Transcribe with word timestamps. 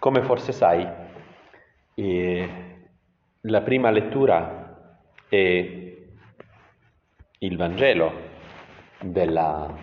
Come 0.00 0.22
forse 0.22 0.52
sai, 0.52 0.88
eh, 1.94 2.48
la 3.42 3.60
prima 3.60 3.90
lettura 3.90 4.96
è 5.28 5.36
il 7.38 7.56
Vangelo 7.58 8.10
della 8.98 9.76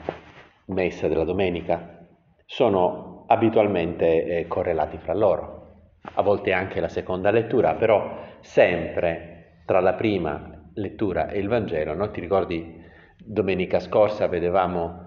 messa 0.65 1.07
della 1.07 1.23
domenica, 1.23 2.03
sono 2.47 3.25
abitualmente 3.27 4.25
eh, 4.25 4.47
correlati 4.47 4.97
fra 4.97 5.13
loro, 5.13 5.91
a 6.01 6.23
volte 6.23 6.51
anche 6.51 6.79
la 6.79 6.89
seconda 6.89 7.29
lettura, 7.29 7.75
però 7.75 8.19
sempre 8.39 9.61
tra 9.67 9.81
la 9.81 9.93
prima 9.93 10.71
lettura 10.73 11.29
e 11.29 11.37
il 11.37 11.47
Vangelo, 11.47 11.93
no? 11.93 12.09
Ti 12.09 12.19
ricordi 12.21 12.83
domenica 13.23 13.79
scorsa 13.79 14.25
vedevamo 14.25 15.06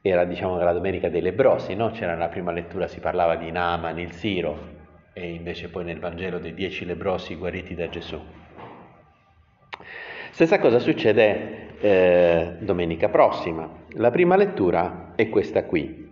era 0.00 0.24
diciamo 0.24 0.58
la 0.58 0.72
domenica 0.72 1.08
dei 1.08 1.20
lebrosi, 1.20 1.74
no? 1.74 1.90
c'era 1.90 2.12
nella 2.12 2.28
prima 2.28 2.52
lettura 2.52 2.86
si 2.86 3.00
parlava 3.00 3.36
di 3.36 3.50
Naaman 3.50 3.98
il 3.98 4.12
Siro 4.12 4.76
e 5.12 5.30
invece 5.30 5.68
poi 5.68 5.84
nel 5.84 5.98
Vangelo 5.98 6.38
dei 6.38 6.54
dieci 6.54 6.84
lebrosi 6.84 7.34
guariti 7.34 7.74
da 7.74 7.88
Gesù. 7.88 8.20
Stessa 10.30 10.58
cosa 10.60 10.78
succede 10.78 11.78
eh, 11.80 12.56
domenica 12.60 13.08
prossima. 13.08 13.68
La 13.94 14.10
prima 14.10 14.36
lettura 14.36 15.12
è 15.16 15.28
questa 15.28 15.64
qui, 15.64 16.08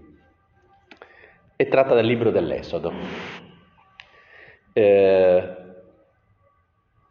è 1.55 1.69
tratta 1.69 1.95
dal 1.95 2.05
libro 2.05 2.30
dell'Esodo. 2.30 2.92
Eh, 4.73 5.56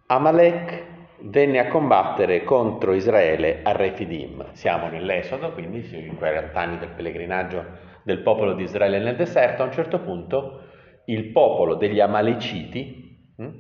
Amalek 0.08 0.95
venne 1.26 1.60
a 1.60 1.68
combattere 1.68 2.44
contro 2.44 2.94
Israele 2.94 3.62
a 3.64 3.72
Refidim. 3.72 4.52
Siamo 4.52 4.88
nell'Esodo, 4.88 5.52
quindi 5.52 5.88
in 5.92 6.18
quei 6.18 6.38
anni 6.54 6.78
del 6.78 6.90
pellegrinaggio 6.90 7.64
del 8.04 8.20
popolo 8.20 8.54
di 8.54 8.64
Israele 8.64 9.00
nel 9.00 9.16
deserto. 9.16 9.64
A 9.64 9.66
un 9.66 9.72
certo 9.72 10.00
punto 10.00 10.62
il 11.06 11.32
popolo 11.32 11.76
degli 11.76 12.00
Amaleciti 12.00 13.34
hm, 13.38 13.52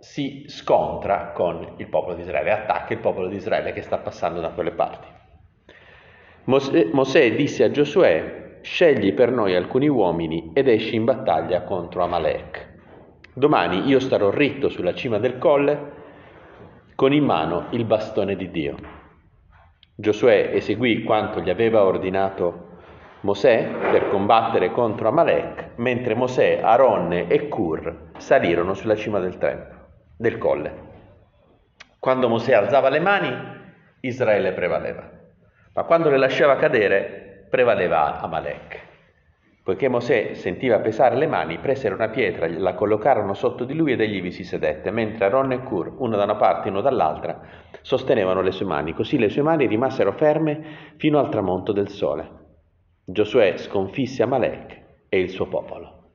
si 0.00 0.44
scontra 0.48 1.32
con 1.32 1.74
il 1.78 1.88
popolo 1.88 2.14
di 2.14 2.22
Israele, 2.22 2.50
attacca 2.50 2.92
il 2.92 3.00
popolo 3.00 3.28
di 3.28 3.36
Israele 3.36 3.72
che 3.72 3.82
sta 3.82 3.98
passando 3.98 4.40
da 4.40 4.50
quelle 4.50 4.72
parti. 4.72 5.08
Mosè, 6.44 6.88
Mosè 6.92 7.34
disse 7.34 7.64
a 7.64 7.70
Giosuè, 7.70 8.58
scegli 8.60 9.14
per 9.14 9.30
noi 9.30 9.54
alcuni 9.54 9.88
uomini 9.88 10.50
ed 10.52 10.68
esci 10.68 10.96
in 10.96 11.04
battaglia 11.04 11.62
contro 11.62 12.02
Amalek. 12.02 12.72
Domani 13.32 13.86
io 13.88 13.98
starò 13.98 14.30
ritto 14.30 14.68
sulla 14.68 14.94
cima 14.94 15.18
del 15.18 15.38
colle 15.38 16.02
con 16.94 17.12
in 17.12 17.24
mano 17.24 17.66
il 17.70 17.84
bastone 17.84 18.36
di 18.36 18.50
Dio. 18.50 18.76
Giosuè 19.96 20.50
eseguì 20.52 21.02
quanto 21.02 21.40
gli 21.40 21.50
aveva 21.50 21.84
ordinato 21.84 22.72
Mosè 23.20 23.68
per 23.90 24.08
combattere 24.08 24.70
contro 24.70 25.08
Amalek, 25.08 25.70
mentre 25.76 26.14
Mosè, 26.14 26.60
Aronne 26.62 27.26
e 27.28 27.48
Cur 27.48 28.10
salirono 28.18 28.74
sulla 28.74 28.96
cima 28.96 29.18
del 29.18 29.38
tempio, 29.38 29.86
del 30.16 30.38
colle. 30.38 30.92
Quando 31.98 32.28
Mosè 32.28 32.52
alzava 32.52 32.90
le 32.90 33.00
mani, 33.00 33.34
Israele 34.00 34.52
prevaleva, 34.52 35.10
ma 35.72 35.82
quando 35.84 36.10
le 36.10 36.18
lasciava 36.18 36.56
cadere, 36.56 37.46
prevaleva 37.48 38.20
Amalek. 38.20 38.93
Poiché 39.64 39.88
Mosè 39.88 40.34
sentiva 40.34 40.80
pesare 40.80 41.16
le 41.16 41.26
mani, 41.26 41.58
presero 41.58 41.94
una 41.94 42.10
pietra, 42.10 42.46
la 42.46 42.74
collocarono 42.74 43.32
sotto 43.32 43.64
di 43.64 43.72
lui 43.72 43.92
ed 43.92 44.02
egli 44.02 44.20
vi 44.20 44.30
si 44.30 44.44
sedette, 44.44 44.90
mentre 44.90 45.24
Aaron 45.24 45.52
e 45.52 45.62
Cur, 45.62 45.94
uno 46.00 46.18
da 46.18 46.24
una 46.24 46.36
parte 46.36 46.68
e 46.68 46.70
uno 46.70 46.82
dall'altra, 46.82 47.40
sostenevano 47.80 48.42
le 48.42 48.50
sue 48.50 48.66
mani. 48.66 48.92
Così 48.92 49.18
le 49.18 49.30
sue 49.30 49.40
mani 49.40 49.66
rimasero 49.66 50.12
ferme 50.12 50.92
fino 50.98 51.18
al 51.18 51.30
tramonto 51.30 51.72
del 51.72 51.88
sole. 51.88 52.30
Giosuè 53.06 53.56
sconfisse 53.56 54.22
Amalek 54.22 54.82
e 55.08 55.18
il 55.18 55.30
suo 55.30 55.48
popolo. 55.48 56.10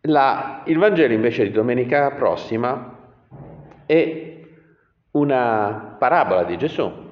La, 0.00 0.64
il 0.66 0.78
Vangelo 0.78 1.14
invece 1.14 1.44
di 1.44 1.52
domenica 1.52 2.10
prossima 2.10 3.12
è 3.86 4.40
una 5.12 5.94
parabola 5.96 6.42
di 6.42 6.56
Gesù 6.56 7.04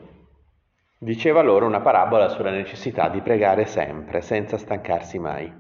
Diceva 1.05 1.43
loro 1.43 1.67
una 1.67 1.83
parabola 1.83 2.31
sulla 2.31 2.51
necessità 2.51 3.11
di 3.11 3.21
pregare 3.21 3.67
sempre, 3.67 4.23
senza 4.23 4.57
stancarsi 4.57 5.19
mai. 5.19 5.53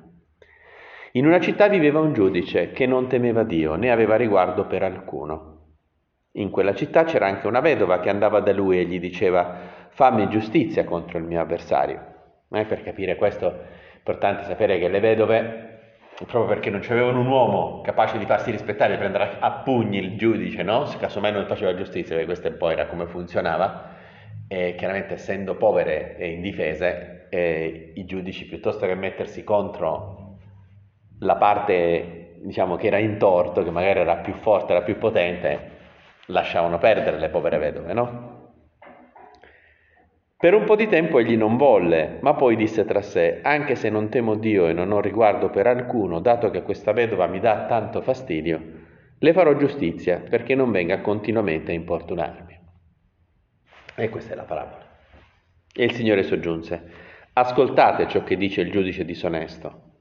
In 1.12 1.26
una 1.26 1.38
città 1.38 1.68
viveva 1.68 2.00
un 2.00 2.14
giudice 2.14 2.70
che 2.70 2.86
non 2.86 3.08
temeva 3.08 3.42
Dio 3.42 3.74
né 3.74 3.90
aveva 3.90 4.16
riguardo 4.16 4.66
per 4.66 4.82
alcuno. 4.82 5.74
In 6.36 6.48
quella 6.48 6.74
città 6.74 7.04
c'era 7.04 7.26
anche 7.26 7.46
una 7.46 7.60
vedova 7.60 8.00
che 8.00 8.08
andava 8.08 8.40
da 8.40 8.54
lui 8.54 8.78
e 8.78 8.86
gli 8.86 8.98
diceva 8.98 9.54
fammi 9.90 10.30
giustizia 10.30 10.84
contro 10.84 11.18
il 11.18 11.24
mio 11.24 11.42
avversario. 11.42 12.00
Eh, 12.50 12.64
per 12.64 12.82
capire 12.82 13.16
questo 13.16 13.46
è 13.46 13.96
importante 13.98 14.44
sapere 14.44 14.78
che 14.78 14.88
le 14.88 15.00
vedove, 15.00 15.78
proprio 16.16 16.46
perché 16.46 16.70
non 16.70 16.80
avevano 16.88 17.20
un 17.20 17.26
uomo 17.26 17.82
capace 17.82 18.16
di 18.16 18.24
farsi 18.24 18.50
rispettare, 18.50 18.92
di 18.92 18.98
prendere 18.98 19.36
a 19.40 19.50
pugni 19.62 19.98
il 19.98 20.16
giudice, 20.16 20.62
no? 20.62 20.86
se 20.86 20.96
casomai 20.96 21.32
non 21.32 21.44
faceva 21.44 21.76
giustizia, 21.76 22.16
perché 22.16 22.24
questo 22.24 22.48
un 22.48 22.56
po' 22.56 22.70
era 22.70 22.86
come 22.86 23.04
funzionava, 23.04 23.93
e 24.48 24.74
chiaramente 24.76 25.14
essendo 25.14 25.56
povere 25.56 26.16
e 26.16 26.32
indifese, 26.32 27.26
eh, 27.30 27.92
i 27.94 28.04
giudici 28.04 28.46
piuttosto 28.46 28.86
che 28.86 28.94
mettersi 28.94 29.44
contro 29.44 30.38
la 31.20 31.36
parte 31.36 32.24
diciamo, 32.44 32.76
che 32.76 32.88
era 32.88 32.98
in 32.98 33.16
torto, 33.18 33.62
che 33.64 33.70
magari 33.70 34.00
era 34.00 34.16
più 34.16 34.34
forte, 34.34 34.72
era 34.72 34.82
più 34.82 34.98
potente, 34.98 35.70
lasciavano 36.26 36.78
perdere 36.78 37.18
le 37.18 37.28
povere 37.30 37.58
vedove, 37.58 37.92
no? 37.92 38.32
Per 40.36 40.52
un 40.52 40.64
po' 40.64 40.76
di 40.76 40.88
tempo 40.88 41.18
egli 41.18 41.36
non 41.36 41.56
volle, 41.56 42.18
ma 42.20 42.34
poi 42.34 42.54
disse 42.54 42.84
tra 42.84 43.00
sé, 43.00 43.40
anche 43.42 43.76
se 43.76 43.88
non 43.88 44.10
temo 44.10 44.34
Dio 44.34 44.68
e 44.68 44.74
non 44.74 44.92
ho 44.92 45.00
riguardo 45.00 45.48
per 45.48 45.66
alcuno, 45.66 46.20
dato 46.20 46.50
che 46.50 46.62
questa 46.62 46.92
vedova 46.92 47.26
mi 47.26 47.40
dà 47.40 47.64
tanto 47.64 48.02
fastidio, 48.02 48.60
le 49.18 49.32
farò 49.32 49.56
giustizia 49.56 50.22
perché 50.28 50.54
non 50.54 50.70
venga 50.70 51.00
continuamente 51.00 51.72
a 51.72 51.74
importunarmi. 51.74 52.53
E 53.96 54.08
questa 54.08 54.32
è 54.32 54.36
la 54.36 54.42
parabola. 54.42 54.84
E 55.72 55.84
il 55.84 55.92
Signore 55.92 56.22
soggiunse, 56.22 56.82
ascoltate 57.32 58.08
ciò 58.08 58.24
che 58.24 58.36
dice 58.36 58.60
il 58.60 58.70
giudice 58.70 59.04
disonesto. 59.04 59.92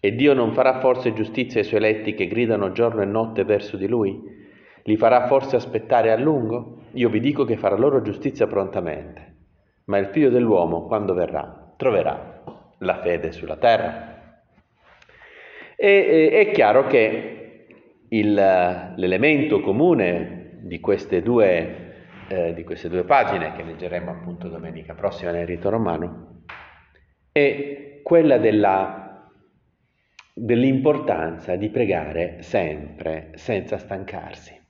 E 0.00 0.14
Dio 0.14 0.34
non 0.34 0.52
farà 0.52 0.80
forse 0.80 1.12
giustizia 1.12 1.60
ai 1.60 1.66
suoi 1.66 1.80
eletti 1.80 2.14
che 2.14 2.26
gridano 2.26 2.72
giorno 2.72 3.02
e 3.02 3.06
notte 3.06 3.44
verso 3.44 3.76
di 3.76 3.88
Lui? 3.88 4.20
Li 4.82 4.96
farà 4.96 5.26
forse 5.26 5.56
aspettare 5.56 6.12
a 6.12 6.16
lungo? 6.18 6.82
Io 6.92 7.08
vi 7.08 7.20
dico 7.20 7.44
che 7.44 7.56
farà 7.56 7.76
loro 7.76 8.02
giustizia 8.02 8.46
prontamente. 8.46 9.36
Ma 9.86 9.98
il 9.98 10.06
figlio 10.06 10.28
dell'uomo, 10.28 10.86
quando 10.86 11.14
verrà, 11.14 11.72
troverà 11.76 12.42
la 12.78 13.00
fede 13.00 13.32
sulla 13.32 13.56
terra. 13.56 14.42
E, 15.76 16.30
è 16.30 16.50
chiaro 16.50 16.86
che 16.86 17.66
il, 18.08 18.34
l'elemento 18.34 19.60
comune 19.60 20.58
di 20.62 20.80
queste 20.80 21.22
due 21.22 21.83
eh, 22.28 22.54
di 22.54 22.64
queste 22.64 22.88
due 22.88 23.04
pagine 23.04 23.52
che 23.54 23.62
leggeremo 23.62 24.10
appunto 24.10 24.48
domenica 24.48 24.94
prossima 24.94 25.30
nel 25.30 25.46
rito 25.46 25.70
romano 25.70 26.42
è 27.32 28.00
quella 28.02 28.38
della, 28.38 29.30
dell'importanza 30.32 31.56
di 31.56 31.68
pregare 31.70 32.42
sempre 32.42 33.32
senza 33.34 33.78
stancarsi 33.78 34.62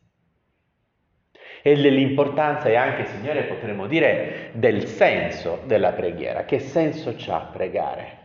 e 1.67 1.81
dell'importanza 1.81 2.69
e 2.69 2.77
anche, 2.77 3.07
Signore, 3.07 3.45
potremmo 3.45 3.87
dire 3.87 4.51
del 4.53 4.85
senso 4.85 5.63
della 5.65 5.93
preghiera. 5.93 6.45
Che 6.45 6.59
senso 6.59 7.15
c'ha 7.17 7.41
pregare? 7.51 8.19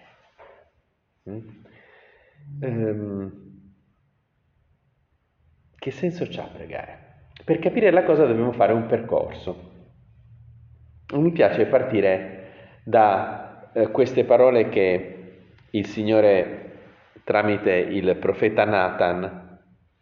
Mm? 1.30 1.48
Um, 2.62 3.32
che 5.78 5.92
senso 5.92 6.26
c'ha 6.30 6.44
pregare? 6.48 7.09
Per 7.50 7.58
capire 7.58 7.90
la 7.90 8.04
cosa 8.04 8.28
dobbiamo 8.28 8.52
fare 8.52 8.74
un 8.74 8.86
percorso. 8.86 9.72
Mi 11.14 11.32
piace 11.32 11.66
partire 11.66 12.82
da 12.84 13.72
eh, 13.74 13.90
queste 13.90 14.24
parole 14.24 14.70
che 14.70 15.46
il 15.72 15.88
Signore 15.88 16.74
tramite 17.24 17.72
il 17.72 18.18
profeta 18.18 18.66
Nathan, 18.66 19.62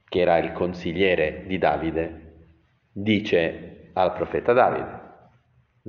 che 0.10 0.20
era 0.20 0.40
il 0.40 0.52
consigliere 0.52 1.44
di 1.48 1.58
Davide, 1.58 2.50
dice 2.92 3.92
al 3.94 4.12
profeta 4.12 4.52
Davide. 4.52 5.02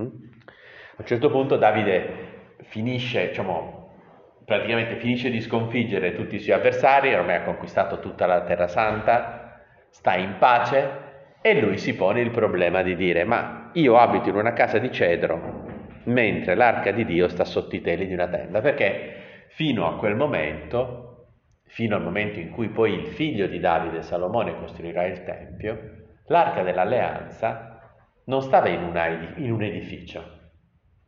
Mm? 0.00 0.06
A 0.06 0.96
un 0.98 1.06
certo 1.06 1.28
punto 1.28 1.56
Davide 1.56 2.54
finisce, 2.68 3.26
diciamo, 3.30 3.96
praticamente 4.44 4.94
finisce 5.00 5.28
di 5.28 5.40
sconfiggere 5.40 6.14
tutti 6.14 6.36
i 6.36 6.38
suoi 6.38 6.54
avversari, 6.54 7.12
ormai 7.12 7.34
ha 7.34 7.42
conquistato 7.42 7.98
tutta 7.98 8.26
la 8.26 8.42
terra 8.42 8.68
santa, 8.68 9.60
sta 9.90 10.14
in 10.14 10.36
pace 10.38 11.06
e 11.40 11.60
lui 11.60 11.78
si 11.78 11.94
pone 11.94 12.20
il 12.20 12.30
problema 12.30 12.82
di 12.82 12.96
dire, 12.96 13.24
ma 13.24 13.70
io 13.74 13.96
abito 13.96 14.28
in 14.28 14.36
una 14.36 14.52
casa 14.52 14.78
di 14.78 14.90
cedro 14.90 15.66
mentre 16.04 16.54
l'arca 16.54 16.90
di 16.90 17.04
Dio 17.04 17.28
sta 17.28 17.44
sotto 17.44 17.76
i 17.76 17.80
teli 17.80 18.06
di 18.06 18.14
una 18.14 18.28
tenda, 18.28 18.60
perché 18.60 19.46
fino 19.48 19.86
a 19.86 19.98
quel 19.98 20.14
momento, 20.14 21.26
fino 21.66 21.96
al 21.96 22.02
momento 22.02 22.38
in 22.38 22.50
cui 22.50 22.68
poi 22.68 22.94
il 22.94 23.06
figlio 23.08 23.46
di 23.46 23.60
Davide, 23.60 24.02
Salomone, 24.02 24.56
costruirà 24.58 25.04
il 25.04 25.22
Tempio, 25.24 25.78
l'arca 26.26 26.62
dell'alleanza 26.62 27.80
non 28.24 28.42
stava 28.42 28.68
in, 28.68 28.82
una, 28.82 29.06
in 29.36 29.50
un 29.50 29.62
edificio, 29.62 30.22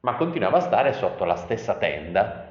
ma 0.00 0.14
continuava 0.16 0.58
a 0.58 0.60
stare 0.60 0.92
sotto 0.92 1.24
la 1.24 1.36
stessa 1.36 1.76
tenda 1.76 2.46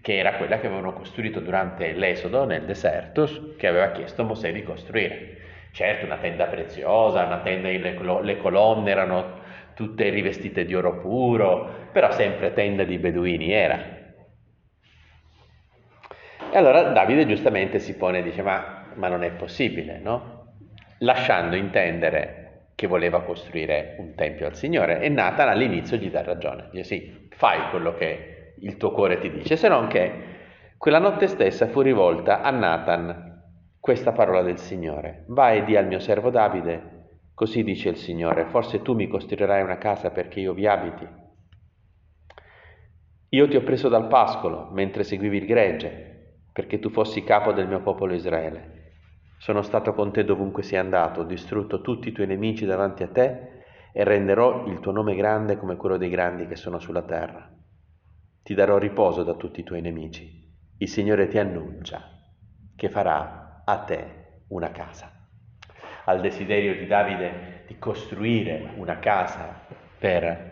che 0.00 0.16
era 0.16 0.36
quella 0.36 0.58
che 0.58 0.66
avevano 0.66 0.94
costruito 0.94 1.40
durante 1.40 1.92
l'esodo 1.92 2.46
nel 2.46 2.64
deserto, 2.64 3.54
che 3.56 3.66
aveva 3.66 3.90
chiesto 3.90 4.24
Mosè 4.24 4.50
di 4.50 4.62
costruire. 4.62 5.36
Certo, 5.72 6.04
una 6.04 6.16
tenda 6.16 6.46
preziosa, 6.46 7.24
una 7.24 7.40
tenda, 7.40 7.68
le, 7.68 8.22
le 8.22 8.36
colonne 8.38 8.90
erano 8.90 9.38
tutte 9.74 10.08
rivestite 10.08 10.64
di 10.64 10.74
oro 10.74 10.98
puro, 10.98 11.88
però 11.92 12.10
sempre 12.12 12.52
tenda 12.52 12.84
di 12.84 12.98
beduini 12.98 13.52
era. 13.52 13.98
E 16.52 16.56
allora 16.58 16.82
Davide 16.82 17.26
giustamente 17.26 17.78
si 17.78 17.96
pone 17.96 18.18
e 18.18 18.22
dice, 18.22 18.42
ma, 18.42 18.86
ma 18.94 19.08
non 19.08 19.22
è 19.22 19.30
possibile, 19.30 19.98
no? 19.98 20.54
Lasciando 20.98 21.56
intendere 21.56 22.40
che 22.74 22.86
voleva 22.86 23.22
costruire 23.22 23.94
un 23.98 24.14
tempio 24.14 24.46
al 24.46 24.56
Signore 24.56 25.00
e 25.00 25.08
Nathan 25.08 25.48
all'inizio 25.48 25.96
gli 25.96 26.10
dà 26.10 26.22
ragione, 26.22 26.68
dice 26.70 26.84
sì, 26.84 27.28
fai 27.30 27.68
quello 27.70 27.94
che 27.94 28.54
il 28.58 28.76
tuo 28.76 28.90
cuore 28.90 29.18
ti 29.18 29.30
dice, 29.30 29.56
se 29.56 29.68
non 29.68 29.86
che 29.86 30.12
quella 30.76 30.98
notte 30.98 31.26
stessa 31.26 31.68
fu 31.68 31.82
rivolta 31.82 32.40
a 32.40 32.50
Nathan 32.50 33.29
questa 33.80 34.12
parola 34.12 34.42
del 34.42 34.58
Signore, 34.58 35.24
vai 35.28 35.58
e 35.58 35.64
di 35.64 35.74
al 35.74 35.86
mio 35.86 36.00
servo 36.00 36.28
Davide, 36.28 36.98
così 37.32 37.64
dice 37.64 37.88
il 37.88 37.96
Signore, 37.96 38.44
forse 38.44 38.82
tu 38.82 38.92
mi 38.94 39.08
costruirai 39.08 39.62
una 39.62 39.78
casa 39.78 40.10
perché 40.10 40.38
io 40.38 40.52
vi 40.52 40.66
abiti. 40.66 41.08
Io 43.30 43.48
ti 43.48 43.56
ho 43.56 43.62
preso 43.62 43.88
dal 43.88 44.06
pascolo 44.06 44.68
mentre 44.72 45.02
seguivi 45.02 45.38
il 45.38 45.46
gregge, 45.46 46.42
perché 46.52 46.78
tu 46.78 46.90
fossi 46.90 47.24
capo 47.24 47.52
del 47.52 47.68
mio 47.68 47.80
popolo 47.80 48.12
Israele. 48.12 48.78
Sono 49.38 49.62
stato 49.62 49.94
con 49.94 50.12
te 50.12 50.24
dovunque 50.24 50.62
sei 50.62 50.78
andato, 50.78 51.20
ho 51.20 51.24
distrutto 51.24 51.80
tutti 51.80 52.08
i 52.08 52.12
tuoi 52.12 52.26
nemici 52.26 52.66
davanti 52.66 53.02
a 53.02 53.08
te 53.08 53.62
e 53.94 54.04
renderò 54.04 54.66
il 54.66 54.78
tuo 54.80 54.92
nome 54.92 55.14
grande 55.14 55.56
come 55.56 55.76
quello 55.76 55.96
dei 55.96 56.10
grandi 56.10 56.46
che 56.46 56.56
sono 56.56 56.78
sulla 56.78 57.02
terra. 57.02 57.50
Ti 58.42 58.52
darò 58.52 58.76
riposo 58.76 59.22
da 59.22 59.34
tutti 59.34 59.60
i 59.60 59.64
tuoi 59.64 59.80
nemici. 59.80 60.48
Il 60.76 60.88
Signore 60.88 61.28
ti 61.28 61.38
annuncia 61.38 62.02
che 62.76 62.90
farà 62.90 63.39
a 63.70 63.78
te 63.84 64.04
una 64.48 64.70
casa. 64.72 65.12
Al 66.04 66.20
desiderio 66.20 66.74
di 66.74 66.86
Davide 66.86 67.62
di 67.66 67.78
costruire 67.78 68.72
una 68.76 68.98
casa 68.98 69.64
per, 69.96 70.50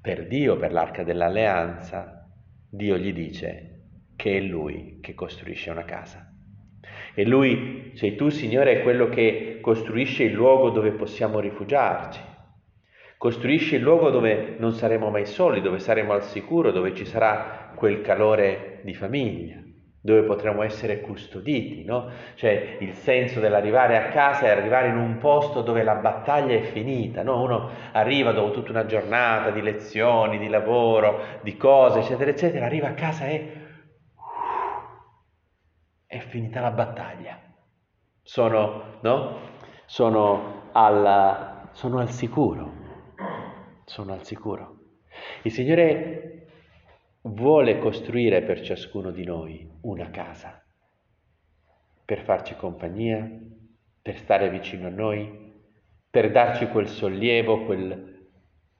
per 0.00 0.28
Dio, 0.28 0.56
per 0.56 0.72
l'arca 0.72 1.02
dell'alleanza, 1.02 2.28
Dio 2.70 2.96
gli 2.96 3.12
dice 3.12 3.70
che 4.14 4.36
è 4.36 4.40
Lui 4.40 4.98
che 5.00 5.14
costruisce 5.14 5.70
una 5.70 5.84
casa. 5.84 6.30
E 7.14 7.24
lui, 7.24 7.92
sei 7.94 8.14
tu 8.14 8.28
Signore, 8.28 8.78
è 8.78 8.82
quello 8.82 9.08
che 9.08 9.58
costruisce 9.60 10.22
il 10.22 10.32
luogo 10.32 10.70
dove 10.70 10.92
possiamo 10.92 11.40
rifugiarci. 11.40 12.20
Costruisce 13.16 13.76
il 13.76 13.82
luogo 13.82 14.10
dove 14.10 14.56
non 14.58 14.72
saremo 14.72 15.10
mai 15.10 15.24
soli, 15.24 15.62
dove 15.62 15.78
saremo 15.78 16.12
al 16.12 16.22
sicuro, 16.22 16.70
dove 16.70 16.94
ci 16.94 17.06
sarà 17.06 17.72
quel 17.74 18.02
calore 18.02 18.80
di 18.84 18.94
famiglia, 18.94 19.62
dove 20.06 20.22
potremo 20.22 20.62
essere 20.62 21.00
custoditi, 21.00 21.84
no? 21.84 22.08
Cioè 22.36 22.76
il 22.78 22.94
senso 22.94 23.40
dell'arrivare 23.40 23.96
a 23.96 24.08
casa 24.08 24.46
è 24.46 24.50
arrivare 24.50 24.86
in 24.88 24.96
un 24.96 25.18
posto 25.18 25.62
dove 25.62 25.82
la 25.82 25.96
battaglia 25.96 26.54
è 26.54 26.62
finita, 26.62 27.24
no? 27.24 27.42
Uno 27.42 27.70
arriva 27.90 28.30
dopo 28.30 28.52
tutta 28.52 28.70
una 28.70 28.86
giornata 28.86 29.50
di 29.50 29.60
lezioni, 29.60 30.38
di 30.38 30.48
lavoro, 30.48 31.40
di 31.42 31.56
cose, 31.56 31.98
eccetera, 31.98 32.30
eccetera, 32.30 32.66
arriva 32.66 32.86
a 32.86 32.94
casa 32.94 33.26
e 33.26 33.64
è 36.06 36.20
finita 36.20 36.60
la 36.60 36.70
battaglia. 36.70 37.40
Sono, 38.22 38.98
no? 39.00 39.40
sono, 39.86 40.68
al, 40.70 41.68
sono 41.72 41.98
al 41.98 42.10
sicuro, 42.10 42.72
sono 43.84 44.12
al 44.12 44.24
sicuro. 44.24 44.76
Il 45.42 45.50
Signore 45.50 46.45
vuole 47.26 47.78
costruire 47.78 48.42
per 48.42 48.60
ciascuno 48.60 49.10
di 49.10 49.24
noi 49.24 49.68
una 49.82 50.10
casa, 50.10 50.64
per 52.04 52.20
farci 52.22 52.54
compagnia, 52.54 53.28
per 54.00 54.16
stare 54.18 54.48
vicino 54.48 54.86
a 54.86 54.90
noi, 54.90 55.54
per 56.08 56.30
darci 56.30 56.68
quel 56.68 56.88
sollievo, 56.88 57.64
quel 57.64 58.28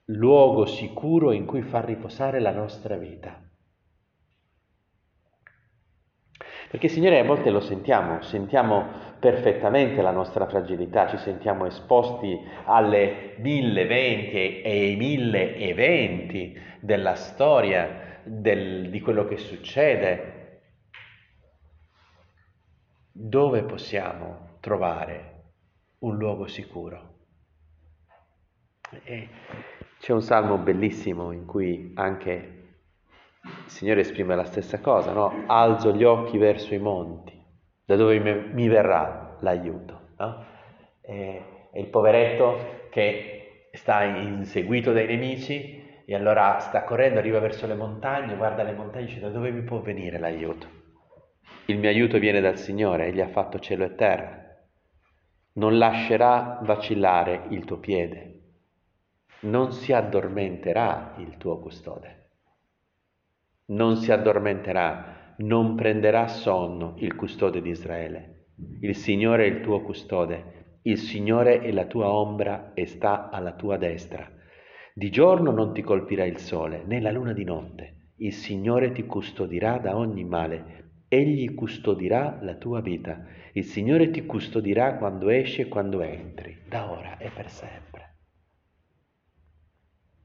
luogo 0.05 0.65
sicuro 0.65 1.31
in 1.33 1.45
cui 1.45 1.61
far 1.61 1.85
riposare 1.85 2.39
la 2.39 2.51
nostra 2.51 2.95
vita. 2.95 3.41
Perché 6.69 6.87
Signore 6.87 7.19
a 7.19 7.23
volte 7.23 7.49
lo 7.49 7.61
sentiamo, 7.61 8.21
sentiamo 8.21 8.85
perfettamente 9.19 10.01
la 10.01 10.11
nostra 10.11 10.47
fragilità, 10.47 11.07
ci 11.07 11.17
sentiamo 11.17 11.65
esposti 11.65 12.37
alle 12.65 13.35
mille 13.37 13.81
eventi 13.81 14.61
e 14.61 14.69
ai 14.69 14.95
mille 14.95 15.55
eventi 15.55 16.57
della 16.81 17.15
storia, 17.15 18.06
del, 18.27 18.89
di 18.89 18.99
quello 19.01 19.25
che 19.25 19.37
succede. 19.37 20.33
Dove 23.11 23.63
possiamo 23.63 24.57
trovare 24.59 25.43
un 25.99 26.17
luogo 26.17 26.47
sicuro? 26.47 27.15
E 29.03 29.29
c'è 29.99 30.13
un 30.13 30.21
salmo 30.21 30.57
bellissimo 30.57 31.31
in 31.31 31.45
cui 31.45 31.91
anche 31.95 32.55
il 33.43 33.69
Signore 33.71 34.01
esprime 34.01 34.35
la 34.35 34.43
stessa 34.43 34.79
cosa, 34.79 35.13
no? 35.13 35.43
Alzo 35.47 35.93
gli 35.93 36.03
occhi 36.03 36.37
verso 36.37 36.73
i 36.73 36.79
monti, 36.79 37.33
da 37.83 37.95
dove 37.95 38.19
mi 38.19 38.67
verrà 38.67 39.37
l'aiuto. 39.41 40.09
No? 40.17 40.45
E, 41.01 41.69
e 41.71 41.79
il 41.79 41.87
poveretto 41.87 42.87
che 42.89 43.69
sta 43.71 44.03
inseguito 44.03 44.91
dai 44.91 45.07
nemici 45.07 45.85
e 46.09 46.15
allora 46.15 46.59
sta 46.59 46.85
correndo, 46.85 47.19
arriva 47.19 47.39
verso 47.39 47.67
le 47.67 47.75
montagne, 47.75 48.37
guarda 48.37 48.63
le 48.63 48.71
montagne 48.71 49.03
e 49.03 49.07
dice 49.07 49.19
da 49.19 49.29
dove 49.29 49.51
mi 49.51 49.61
può 49.61 49.81
venire 49.81 50.17
l'aiuto? 50.17 50.67
Il 51.65 51.77
mio 51.77 51.89
aiuto 51.89 52.17
viene 52.17 52.39
dal 52.39 52.57
Signore, 52.57 53.07
Egli 53.07 53.19
ha 53.19 53.27
fatto 53.27 53.59
cielo 53.59 53.83
e 53.83 53.95
terra. 53.95 54.45
Non 55.53 55.77
lascerà 55.77 56.59
vacillare 56.61 57.47
il 57.49 57.65
tuo 57.65 57.79
piede, 57.79 58.41
non 59.41 59.73
si 59.73 59.91
addormenterà 59.91 61.15
il 61.17 61.35
tuo 61.35 61.59
custode 61.59 62.17
non 63.69 63.97
si 63.97 64.13
addormenterà, 64.13 65.33
non 65.39 65.75
prenderà 65.75 66.27
sonno 66.27 66.93
il 66.99 67.15
custode 67.15 67.61
di 67.61 67.69
Israele. 67.69 68.45
Il 68.79 68.95
Signore 68.95 69.43
è 69.43 69.47
il 69.47 69.61
tuo 69.61 69.81
custode, 69.81 70.79
il 70.83 70.97
Signore 70.97 71.59
è 71.59 71.71
la 71.71 71.85
tua 71.85 72.09
ombra 72.09 72.71
e 72.73 72.85
sta 72.85 73.29
alla 73.29 73.51
tua 73.51 73.75
destra. 73.75 74.25
Di 74.97 75.11
giorno 75.11 75.51
non 75.51 75.75
ti 75.75 75.83
colpirà 75.83 76.25
il 76.25 76.39
sole, 76.39 76.81
né 76.83 76.99
la 76.99 77.11
luna 77.11 77.31
di 77.31 77.43
notte. 77.43 78.13
Il 78.15 78.33
Signore 78.33 78.91
ti 78.93 79.05
custodirà 79.05 79.77
da 79.77 79.95
ogni 79.95 80.23
male. 80.23 81.03
Egli 81.07 81.53
custodirà 81.53 82.39
la 82.41 82.55
tua 82.55 82.81
vita. 82.81 83.23
Il 83.51 83.63
Signore 83.63 84.09
ti 84.09 84.25
custodirà 84.25 84.95
quando 84.95 85.29
esci 85.29 85.61
e 85.61 85.67
quando 85.67 86.01
entri, 86.01 86.63
da 86.67 86.89
ora 86.89 87.19
e 87.19 87.29
per 87.29 87.47
sempre. 87.51 88.15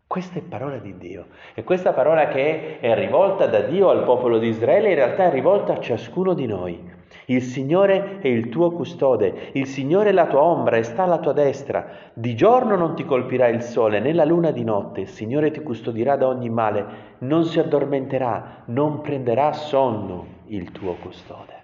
Questa 0.06 0.38
è 0.38 0.42
parola 0.42 0.78
di 0.78 0.96
Dio 0.96 1.26
e 1.52 1.64
questa 1.64 1.92
parola 1.92 2.28
che 2.28 2.80
è 2.80 2.94
rivolta 2.94 3.46
da 3.46 3.60
Dio 3.60 3.90
al 3.90 4.04
popolo 4.04 4.38
di 4.38 4.48
Israele 4.48 4.88
in 4.88 4.94
realtà 4.94 5.26
è 5.26 5.30
rivolta 5.30 5.74
a 5.74 5.80
ciascuno 5.80 6.32
di 6.32 6.46
noi. 6.46 6.82
Il 7.26 7.42
Signore 7.42 8.18
è 8.20 8.28
il 8.28 8.48
tuo 8.48 8.72
custode, 8.72 9.50
il 9.52 9.66
Signore 9.66 10.10
è 10.10 10.12
la 10.12 10.26
tua 10.26 10.42
ombra 10.42 10.76
e 10.76 10.82
sta 10.82 11.04
alla 11.04 11.18
tua 11.18 11.32
destra. 11.32 11.86
Di 12.12 12.34
giorno 12.34 12.76
non 12.76 12.94
ti 12.94 13.04
colpirà 13.04 13.48
il 13.48 13.62
sole 13.62 14.00
né 14.00 14.12
la 14.12 14.24
luna 14.24 14.50
di 14.50 14.64
notte, 14.64 15.02
il 15.02 15.08
Signore 15.08 15.50
ti 15.50 15.60
custodirà 15.62 16.16
da 16.16 16.26
ogni 16.26 16.50
male, 16.50 16.84
non 17.18 17.44
si 17.44 17.58
addormenterà, 17.58 18.64
non 18.66 19.00
prenderà 19.00 19.52
sonno 19.52 20.26
il 20.46 20.72
tuo 20.72 20.94
custode. 20.94 21.60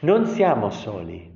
Non 0.00 0.26
siamo 0.26 0.70
soli, 0.70 1.30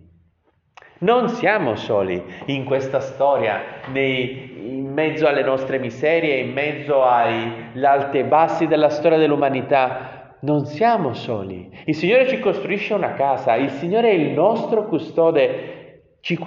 non 0.99 1.28
siamo 1.28 1.75
soli 1.75 2.23
in 2.47 2.64
questa 2.64 3.00
storia, 3.00 3.61
nei, 3.88 4.76
in 4.78 4.90
mezzo 4.90 5.26
alle 5.26 5.42
nostre 5.42 5.78
miserie, 5.78 6.38
in 6.38 6.52
mezzo 6.52 7.04
agli 7.04 7.85
alti 7.85 8.18
e 8.18 8.25
bassi 8.25 8.66
della 8.66 8.88
storia 8.88 9.18
dell'umanità. 9.18 10.13
Non 10.44 10.66
siamo 10.66 11.14
soli. 11.14 11.70
Il 11.86 11.94
Signore 11.94 12.28
ci 12.28 12.38
costruisce 12.38 12.92
una 12.92 13.14
casa, 13.14 13.54
il 13.54 13.70
Signore 13.70 14.10
è 14.10 14.12
il 14.12 14.32
nostro 14.32 14.86
custode, 14.86 16.18
ci, 16.20 16.38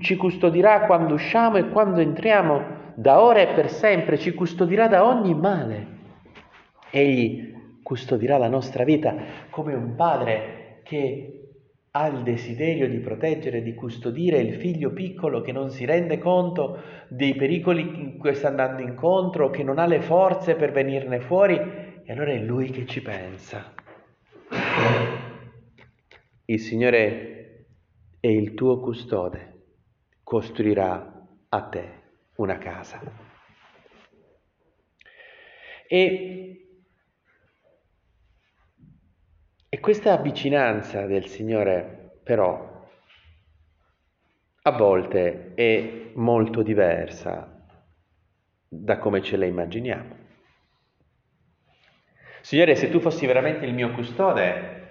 ci 0.00 0.16
custodirà 0.16 0.86
quando 0.86 1.12
usciamo 1.12 1.58
e 1.58 1.68
quando 1.68 2.00
entriamo, 2.00 2.94
da 2.94 3.20
ora 3.20 3.40
e 3.40 3.48
per 3.48 3.68
sempre, 3.68 4.16
ci 4.16 4.32
custodirà 4.32 4.88
da 4.88 5.06
ogni 5.06 5.34
male. 5.34 5.86
Egli 6.90 7.52
custodirà 7.82 8.38
la 8.38 8.48
nostra 8.48 8.84
vita 8.84 9.14
come 9.50 9.74
un 9.74 9.94
padre 9.96 10.80
che 10.82 11.48
ha 11.90 12.06
il 12.06 12.22
desiderio 12.22 12.88
di 12.88 13.00
proteggere, 13.00 13.62
di 13.62 13.74
custodire 13.74 14.38
il 14.38 14.54
figlio 14.54 14.92
piccolo 14.92 15.42
che 15.42 15.52
non 15.52 15.68
si 15.68 15.84
rende 15.84 16.16
conto 16.16 16.78
dei 17.08 17.34
pericoli 17.34 17.82
in 17.82 18.16
cui 18.16 18.34
sta 18.34 18.48
andando 18.48 18.80
incontro, 18.80 19.50
che 19.50 19.62
non 19.62 19.78
ha 19.78 19.84
le 19.84 20.00
forze 20.00 20.54
per 20.54 20.72
venirne 20.72 21.20
fuori, 21.20 21.86
e 22.06 22.12
allora 22.12 22.30
è 22.30 22.38
lui 22.38 22.70
che 22.70 22.86
ci 22.86 23.02
pensa. 23.02 23.74
Il 26.44 26.60
Signore 26.60 27.66
è 28.20 28.28
il 28.28 28.54
tuo 28.54 28.78
custode, 28.78 29.64
costruirà 30.22 31.28
a 31.48 31.62
te 31.62 32.02
una 32.36 32.58
casa. 32.58 33.02
E 35.88 36.66
E 39.68 39.80
questa 39.80 40.16
vicinanza 40.16 41.04
del 41.06 41.26
Signore, 41.26 42.20
però, 42.22 42.88
a 44.62 44.70
volte 44.70 45.52
è 45.54 46.12
molto 46.14 46.62
diversa 46.62 47.66
da 48.68 48.96
come 48.96 49.20
ce 49.20 49.36
la 49.36 49.44
immaginiamo. 49.44 50.25
Signore, 52.46 52.76
se 52.76 52.90
tu 52.90 53.00
fossi 53.00 53.26
veramente 53.26 53.64
il 53.64 53.74
mio 53.74 53.90
custode, 53.90 54.84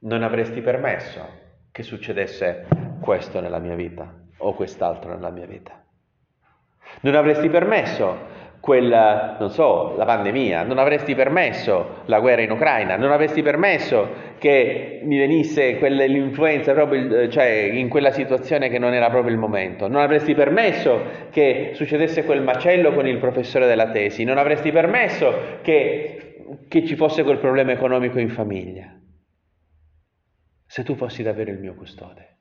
non 0.00 0.22
avresti 0.22 0.60
permesso 0.60 1.26
che 1.72 1.82
succedesse 1.82 2.66
questo 3.00 3.40
nella 3.40 3.60
mia 3.60 3.74
vita 3.74 4.12
o 4.36 4.52
quest'altro 4.52 5.14
nella 5.14 5.30
mia 5.30 5.46
vita. 5.46 5.72
Non 7.00 7.14
avresti 7.14 7.48
permesso 7.48 8.34
quella, 8.60 9.36
non 9.40 9.48
so, 9.48 9.96
la 9.96 10.04
pandemia, 10.04 10.64
non 10.64 10.76
avresti 10.76 11.14
permesso 11.14 12.02
la 12.04 12.20
guerra 12.20 12.42
in 12.42 12.50
Ucraina, 12.50 12.96
non 12.96 13.10
avresti 13.10 13.40
permesso 13.40 14.34
che 14.36 15.00
mi 15.02 15.16
venisse 15.16 15.78
quell'influenza 15.78 16.74
proprio, 16.74 17.26
cioè 17.30 17.70
in 17.72 17.88
quella 17.88 18.10
situazione 18.10 18.68
che 18.68 18.78
non 18.78 18.92
era 18.92 19.08
proprio 19.08 19.32
il 19.32 19.38
momento, 19.38 19.88
non 19.88 20.02
avresti 20.02 20.34
permesso 20.34 21.00
che 21.30 21.70
succedesse 21.72 22.24
quel 22.24 22.42
macello 22.42 22.92
con 22.92 23.06
il 23.06 23.16
professore 23.16 23.66
della 23.66 23.88
tesi, 23.92 24.24
non 24.24 24.36
avresti 24.36 24.70
permesso 24.72 25.60
che, 25.62 26.25
che 26.68 26.86
ci 26.86 26.96
fosse 26.96 27.22
quel 27.22 27.38
problema 27.38 27.72
economico 27.72 28.18
in 28.18 28.30
famiglia, 28.30 28.98
se 30.66 30.82
tu 30.82 30.94
fossi 30.94 31.22
davvero 31.22 31.50
il 31.50 31.58
mio 31.58 31.74
custode. 31.74 32.34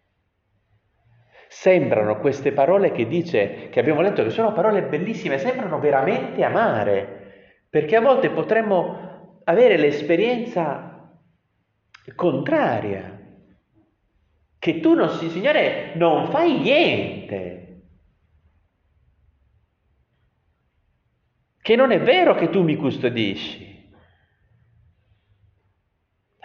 Sembrano 1.47 2.19
queste 2.19 2.51
parole 2.51 2.91
che 2.91 3.07
dice, 3.07 3.69
che 3.69 3.79
abbiamo 3.79 4.01
letto, 4.01 4.23
che 4.23 4.29
sono 4.29 4.51
parole 4.51 4.83
bellissime, 4.83 5.37
sembrano 5.37 5.79
veramente 5.79 6.43
amare, 6.43 7.67
perché 7.69 7.95
a 7.95 8.01
volte 8.01 8.29
potremmo 8.29 9.41
avere 9.45 9.77
l'esperienza 9.77 11.11
contraria, 12.15 13.19
che 14.59 14.79
tu 14.79 14.93
non 14.93 15.09
si, 15.09 15.29
Signore, 15.29 15.93
non 15.95 16.27
fai 16.27 16.59
niente, 16.59 17.65
che 21.61 21.75
non 21.75 21.91
è 21.91 21.99
vero 21.99 22.35
che 22.35 22.49
tu 22.49 22.63
mi 22.63 22.75
custodisci. 22.75 23.74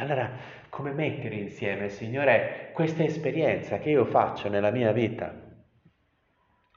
Allora, 0.01 0.31
come 0.71 0.93
mettere 0.93 1.35
insieme, 1.35 1.91
Signore, 1.91 2.71
questa 2.73 3.03
esperienza 3.03 3.79
che 3.79 3.91
io 3.91 4.07
faccio 4.07 4.49
nella 4.49 4.71
mia 4.71 4.93
vita. 4.93 5.31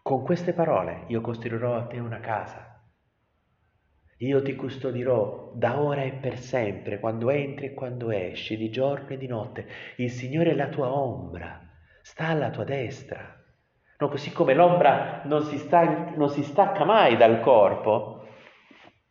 Con 0.01 0.23
queste 0.23 0.51
parole 0.51 1.05
io 1.07 1.21
costruirò 1.21 1.73
a 1.77 1.83
te 1.83 1.99
una 1.99 2.19
casa. 2.19 2.81
Io 4.17 4.41
ti 4.41 4.55
custodirò 4.55 5.53
da 5.55 5.79
ora 5.79 6.01
e 6.01 6.11
per 6.11 6.37
sempre, 6.37 6.99
quando 6.99 7.29
entri 7.29 7.67
e 7.67 7.73
quando 7.73 8.11
esci, 8.11 8.57
di 8.57 8.69
giorno 8.69 9.07
e 9.07 9.17
di 9.17 9.27
notte. 9.27 9.67
Il 9.95 10.11
Signore 10.11 10.51
è 10.51 10.55
la 10.55 10.67
tua 10.67 10.91
ombra, 10.91 11.61
sta 12.01 12.27
alla 12.27 12.49
tua 12.49 12.65
destra. 12.65 13.41
No, 13.99 14.09
così 14.09 14.33
come 14.33 14.53
l'ombra 14.53 15.21
non 15.23 15.43
si, 15.43 15.57
sta, 15.59 16.11
non 16.13 16.27
si 16.29 16.43
stacca 16.43 16.83
mai 16.83 17.15
dal 17.15 17.39
corpo, 17.39 18.27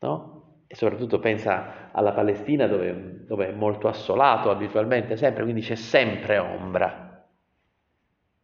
no? 0.01 0.32
E 0.73 0.75
soprattutto 0.75 1.19
pensa 1.19 1.91
alla 1.93 2.13
Palestina 2.13 2.67
dove, 2.67 3.27
dove, 3.27 3.49
è 3.49 3.53
molto 3.53 3.89
assolato 3.89 4.51
abitualmente, 4.51 5.19
sempre, 5.19 5.43
quindi 5.43 5.61
c'è 5.61 5.75
sempre 5.75 6.39
ombra. 6.39 7.29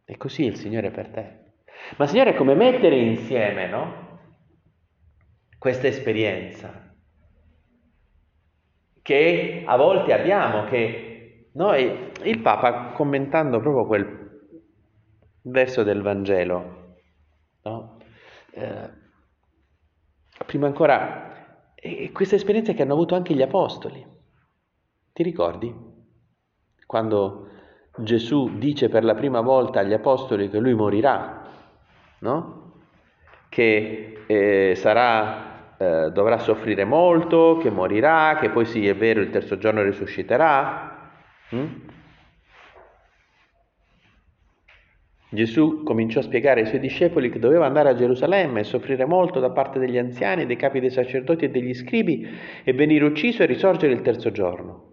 E 0.05 0.15
così 0.15 0.45
il 0.45 0.55
Signore 0.55 0.91
per 0.91 1.07
te. 1.07 1.53
Ma 1.97 2.05
Signore, 2.05 2.35
come 2.35 2.53
mettere 2.53 2.97
insieme, 2.97 3.67
no? 3.67 4.19
Questa 5.57 5.87
esperienza 5.87 6.93
che 9.01 9.63
a 9.65 9.75
volte 9.75 10.13
abbiamo, 10.13 10.65
che 10.65 11.49
noi, 11.53 12.11
il 12.25 12.41
Papa 12.41 12.91
commentando 12.91 13.59
proprio 13.59 13.87
quel 13.87 14.51
verso 15.41 15.81
del 15.81 16.03
Vangelo, 16.03 16.97
no? 17.63 17.97
eh, 18.51 18.89
prima 20.45 20.67
ancora 20.67 21.28
e 21.81 22.11
questa 22.11 22.35
esperienza 22.35 22.73
che 22.73 22.81
hanno 22.81 22.93
avuto 22.93 23.15
anche 23.15 23.33
gli 23.33 23.41
apostoli. 23.41 24.05
Ti 25.13 25.23
ricordi? 25.23 25.73
Quando 26.85 27.47
Gesù 27.97 28.57
dice 28.57 28.89
per 28.89 29.03
la 29.03 29.15
prima 29.15 29.41
volta 29.41 29.79
agli 29.79 29.93
apostoli 29.93 30.49
che 30.49 30.59
lui 30.59 30.73
morirà, 30.73 31.47
no? 32.19 32.73
Che 33.49 34.23
eh, 34.27 34.73
sarà, 34.75 35.75
eh, 35.77 36.11
dovrà 36.11 36.37
soffrire 36.39 36.85
molto, 36.85 37.57
che 37.57 37.69
morirà, 37.69 38.37
che 38.39 38.49
poi 38.49 38.65
sì, 38.65 38.87
è 38.87 38.95
vero, 38.95 39.21
il 39.21 39.29
terzo 39.29 39.57
giorno 39.57 39.81
risusciterà. 39.81 41.11
Hm? 41.49 41.88
Gesù 45.31 45.83
cominciò 45.83 46.19
a 46.19 46.23
spiegare 46.23 46.61
ai 46.61 46.65
suoi 46.65 46.79
discepoli 46.79 47.29
che 47.29 47.37
doveva 47.37 47.67
andare 47.67 47.89
a 47.89 47.93
Gerusalemme 47.93 48.61
e 48.61 48.63
soffrire 48.63 49.05
molto 49.05 49.39
da 49.39 49.51
parte 49.51 49.77
degli 49.77 49.97
anziani, 49.97 50.47
dei 50.47 50.55
capi 50.55 50.79
dei 50.79 50.89
sacerdoti 50.89 51.45
e 51.45 51.49
degli 51.49 51.73
scribi 51.75 52.27
e 52.63 52.73
venire 52.73 53.05
ucciso 53.05 53.43
e 53.43 53.45
risorgere 53.45 53.93
il 53.93 54.01
terzo 54.01 54.31
giorno. 54.31 54.87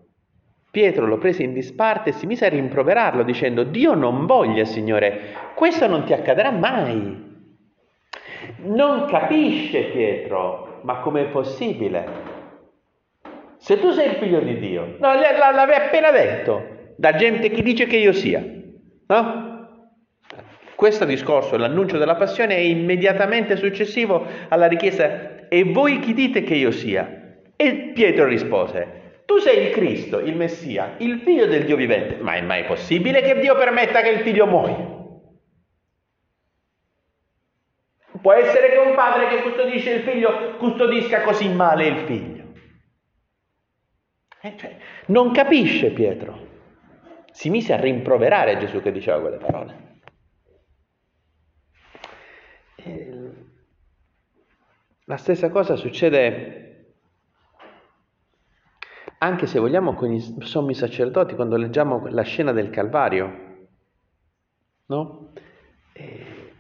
Pietro 0.70 1.06
lo 1.06 1.16
prese 1.16 1.42
in 1.42 1.54
disparte 1.54 2.10
e 2.10 2.12
si 2.12 2.26
mise 2.26 2.44
a 2.44 2.50
rimproverarlo 2.50 3.22
dicendo 3.22 3.62
Dio 3.62 3.94
non 3.94 4.26
voglia, 4.26 4.66
Signore, 4.66 5.20
questo 5.54 5.86
non 5.86 6.04
ti 6.04 6.12
accadrà 6.12 6.50
mai. 6.50 7.24
Non 8.58 9.06
capisce 9.06 9.84
Pietro, 9.84 10.80
ma 10.82 10.98
com'è 10.98 11.28
possibile? 11.28 12.34
Se 13.56 13.80
tu 13.80 13.90
sei 13.92 14.10
il 14.10 14.16
figlio 14.16 14.40
di 14.40 14.58
Dio, 14.58 14.96
no, 15.00 15.14
l'avevi 15.14 15.80
appena 15.80 16.10
detto, 16.10 16.92
da 16.98 17.14
gente 17.14 17.48
che 17.48 17.62
dice 17.62 17.86
che 17.86 17.96
io 17.96 18.12
sia, 18.12 18.44
no? 19.06 19.45
Questo 20.76 21.06
discorso, 21.06 21.56
l'annuncio 21.56 21.97
della 21.97 22.16
passione, 22.16 22.56
è 22.56 22.61
immediatamente 22.61 23.56
successivo 23.56 24.26
alla 24.49 24.66
richiesta 24.66 25.49
e 25.49 25.64
voi 25.64 26.00
chi 26.00 26.12
dite 26.12 26.42
che 26.42 26.54
io 26.54 26.71
sia? 26.71 27.38
E 27.56 27.92
Pietro 27.95 28.26
rispose, 28.26 29.23
tu 29.25 29.38
sei 29.38 29.66
il 29.66 29.73
Cristo, 29.73 30.18
il 30.18 30.37
Messia, 30.37 30.97
il 30.99 31.21
figlio 31.21 31.47
del 31.47 31.64
Dio 31.64 31.76
vivente. 31.76 32.16
Ma 32.16 32.35
è 32.35 32.42
mai 32.42 32.64
possibile 32.64 33.23
che 33.23 33.40
Dio 33.40 33.56
permetta 33.56 34.02
che 34.02 34.11
il 34.11 34.21
figlio 34.21 34.47
muoia? 34.47 34.95
Può 38.21 38.33
essere 38.33 38.71
che 38.71 38.76
un 38.76 38.95
padre 38.95 39.28
che 39.28 39.42
custodisce 39.42 39.90
il 39.92 40.02
figlio 40.02 40.56
custodisca 40.59 41.23
così 41.23 41.49
male 41.49 41.87
il 41.87 41.99
figlio. 42.06 42.45
Eh, 44.42 44.54
cioè, 44.59 44.76
non 45.06 45.33
capisce 45.33 45.90
Pietro. 45.90 46.49
Si 47.30 47.49
mise 47.49 47.73
a 47.73 47.80
rimproverare 47.80 48.59
Gesù 48.59 48.83
che 48.83 48.92
diceva 48.92 49.21
quelle 49.21 49.38
parole. 49.38 49.95
La 55.04 55.16
stessa 55.16 55.50
cosa 55.50 55.76
succede 55.76 56.66
anche 59.18 59.46
se 59.46 59.58
vogliamo 59.58 59.94
con 59.94 60.12
i 60.12 60.20
sommi 60.40 60.74
sacerdoti 60.74 61.34
quando 61.34 61.56
leggiamo 61.56 62.06
la 62.08 62.22
scena 62.22 62.52
del 62.52 62.70
Calvario, 62.70 63.68
no? 64.86 65.32
E 65.92 66.52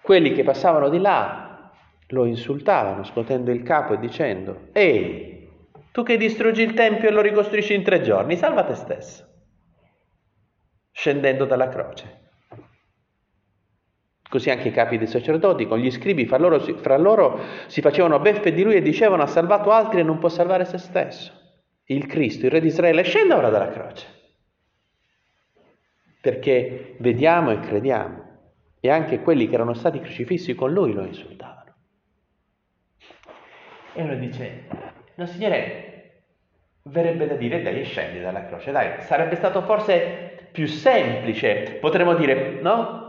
quelli 0.00 0.32
che 0.32 0.44
passavano 0.44 0.88
di 0.88 0.98
là 0.98 1.72
lo 2.08 2.24
insultavano 2.26 3.04
scuotendo 3.04 3.50
il 3.50 3.62
capo 3.62 3.94
e 3.94 3.98
dicendo 3.98 4.68
Ehi, 4.72 5.48
tu 5.90 6.02
che 6.02 6.16
distruggi 6.16 6.62
il 6.62 6.74
Tempio 6.74 7.08
e 7.08 7.12
lo 7.12 7.22
ricostruisci 7.22 7.74
in 7.74 7.82
tre 7.82 8.02
giorni, 8.02 8.36
salva 8.36 8.64
te 8.64 8.74
stesso, 8.74 9.26
scendendo 10.90 11.44
dalla 11.44 11.68
croce. 11.68 12.21
Così 14.32 14.48
anche 14.48 14.68
i 14.68 14.72
capi 14.72 14.96
dei 14.96 15.06
sacerdoti 15.06 15.66
con 15.66 15.76
gli 15.78 15.90
scribi 15.90 16.24
fra 16.24 16.38
loro, 16.38 16.58
fra 16.58 16.96
loro 16.96 17.38
si 17.66 17.82
facevano 17.82 18.18
beffe 18.18 18.54
di 18.54 18.62
lui 18.62 18.76
e 18.76 18.80
dicevano 18.80 19.24
ha 19.24 19.26
salvato 19.26 19.70
altri 19.70 20.00
e 20.00 20.02
non 20.04 20.18
può 20.18 20.30
salvare 20.30 20.64
se 20.64 20.78
stesso. 20.78 21.30
Il 21.84 22.06
Cristo, 22.06 22.46
il 22.46 22.52
Re 22.52 22.62
di 22.62 22.68
Israele, 22.68 23.02
scende 23.02 23.34
ora 23.34 23.50
dalla 23.50 23.68
croce. 23.68 24.06
Perché 26.18 26.94
vediamo 27.00 27.50
e 27.50 27.60
crediamo. 27.60 28.40
E 28.80 28.88
anche 28.88 29.20
quelli 29.20 29.50
che 29.50 29.54
erano 29.54 29.74
stati 29.74 30.00
crocifissi 30.00 30.54
con 30.54 30.72
lui 30.72 30.94
lo 30.94 31.04
insultavano. 31.04 31.74
E 33.92 34.02
uno 34.02 34.14
dice, 34.14 34.64
no 35.16 35.26
signore, 35.26 36.22
verrebbe 36.84 37.26
da 37.26 37.34
dire 37.34 37.60
dai 37.60 37.84
scendi 37.84 38.18
dalla 38.18 38.46
croce, 38.46 38.72
dai, 38.72 39.02
sarebbe 39.02 39.36
stato 39.36 39.60
forse 39.60 40.48
più 40.52 40.66
semplice, 40.66 41.76
potremmo 41.82 42.14
dire, 42.14 42.60
no? 42.62 43.01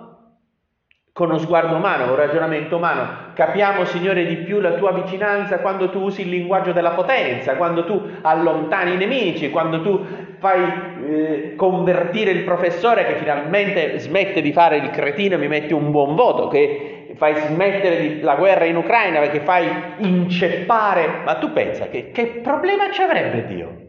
Con 1.14 1.30
uno 1.30 1.38
sguardo 1.38 1.76
umano, 1.76 2.10
un 2.10 2.16
ragionamento 2.16 2.78
umano. 2.78 3.32
Capiamo, 3.36 3.86
Signore, 3.86 4.26
di 4.26 4.38
più 4.38 4.60
la 4.60 4.72
tua 4.72 4.92
vicinanza 4.92 5.60
quando 5.60 5.92
tu 5.92 6.00
usi 6.00 6.22
il 6.22 6.30
linguaggio 6.30 6.72
della 6.72 6.90
potenza, 6.90 7.56
quando 7.56 7.86
tu 7.86 8.02
allontani 8.22 8.94
i 8.94 8.98
nemici, 8.98 9.52
quando 9.52 9.82
tu 9.84 10.04
fai 10.40 10.64
eh, 11.08 11.54
convertire 11.56 12.32
il 12.32 12.44
professore 12.44 13.06
che 13.06 13.18
finalmente 13.18 14.00
smette 14.00 14.42
di 14.42 14.52
fare 14.52 14.78
il 14.78 14.90
cretino 14.90 15.36
e 15.36 15.38
mi 15.38 15.48
mette 15.48 15.76
un 15.76 15.92
buon 15.92 16.16
voto, 16.16 16.48
che 16.48 17.14
fai 17.16 17.36
smettere 17.36 18.20
la 18.24 18.34
guerra 18.34 18.66
in 18.66 18.76
Ucraina 18.76 19.20
perché 19.20 19.42
fai 19.42 19.68
inceppare. 19.98 21.22
Ma 21.24 21.36
tu 21.36 21.54
pensa 21.54 21.90
che, 21.90 22.10
che 22.10 22.42
problema 22.42 22.90
ci 22.92 23.04
avrebbe 23.04 23.46
Dio? 23.46 23.84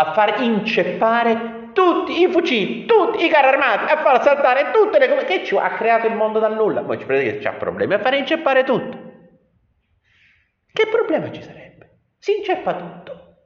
a 0.00 0.12
far 0.12 0.40
inceppare 0.40 1.59
tutti 1.72 2.20
i 2.20 2.30
fucili, 2.30 2.84
tutti 2.84 3.24
i 3.24 3.28
carri 3.28 3.48
armati, 3.48 3.92
a 3.92 3.98
far 3.98 4.22
saltare 4.22 4.70
tutte 4.72 4.98
le 4.98 5.08
cose. 5.08 5.24
Che 5.24 5.44
ci 5.44 5.56
ha 5.56 5.70
creato 5.70 6.06
il 6.06 6.14
mondo 6.14 6.38
dal 6.38 6.54
nulla? 6.54 6.82
Poi 6.82 6.98
ci 6.98 7.06
prende 7.06 7.32
che 7.32 7.38
c'ha 7.38 7.52
problemi 7.52 7.94
a 7.94 7.98
fare 7.98 8.18
inceppare 8.18 8.64
tutto. 8.64 8.98
Che 10.72 10.86
problema 10.86 11.30
ci 11.32 11.42
sarebbe? 11.42 11.98
Si 12.18 12.36
inceppa 12.36 12.74
tutto. 12.74 13.36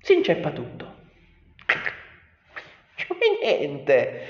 Si 0.00 0.14
inceppa 0.14 0.50
tutto. 0.50 0.92
Cioè 2.96 3.16
niente. 3.42 4.22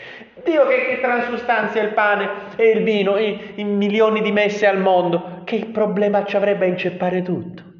Dio 0.42 0.66
che, 0.66 0.86
che 0.86 1.00
transustanzia 1.00 1.82
il 1.82 1.92
pane 1.92 2.56
e 2.56 2.70
il 2.70 2.82
vino 2.82 3.18
in, 3.18 3.52
in 3.56 3.76
milioni 3.76 4.20
di 4.20 4.32
messe 4.32 4.66
al 4.66 4.78
mondo, 4.78 5.42
che 5.44 5.66
problema 5.66 6.24
ci 6.24 6.36
avrebbe 6.36 6.64
a 6.64 6.68
inceppare 6.68 7.22
tutto? 7.22 7.73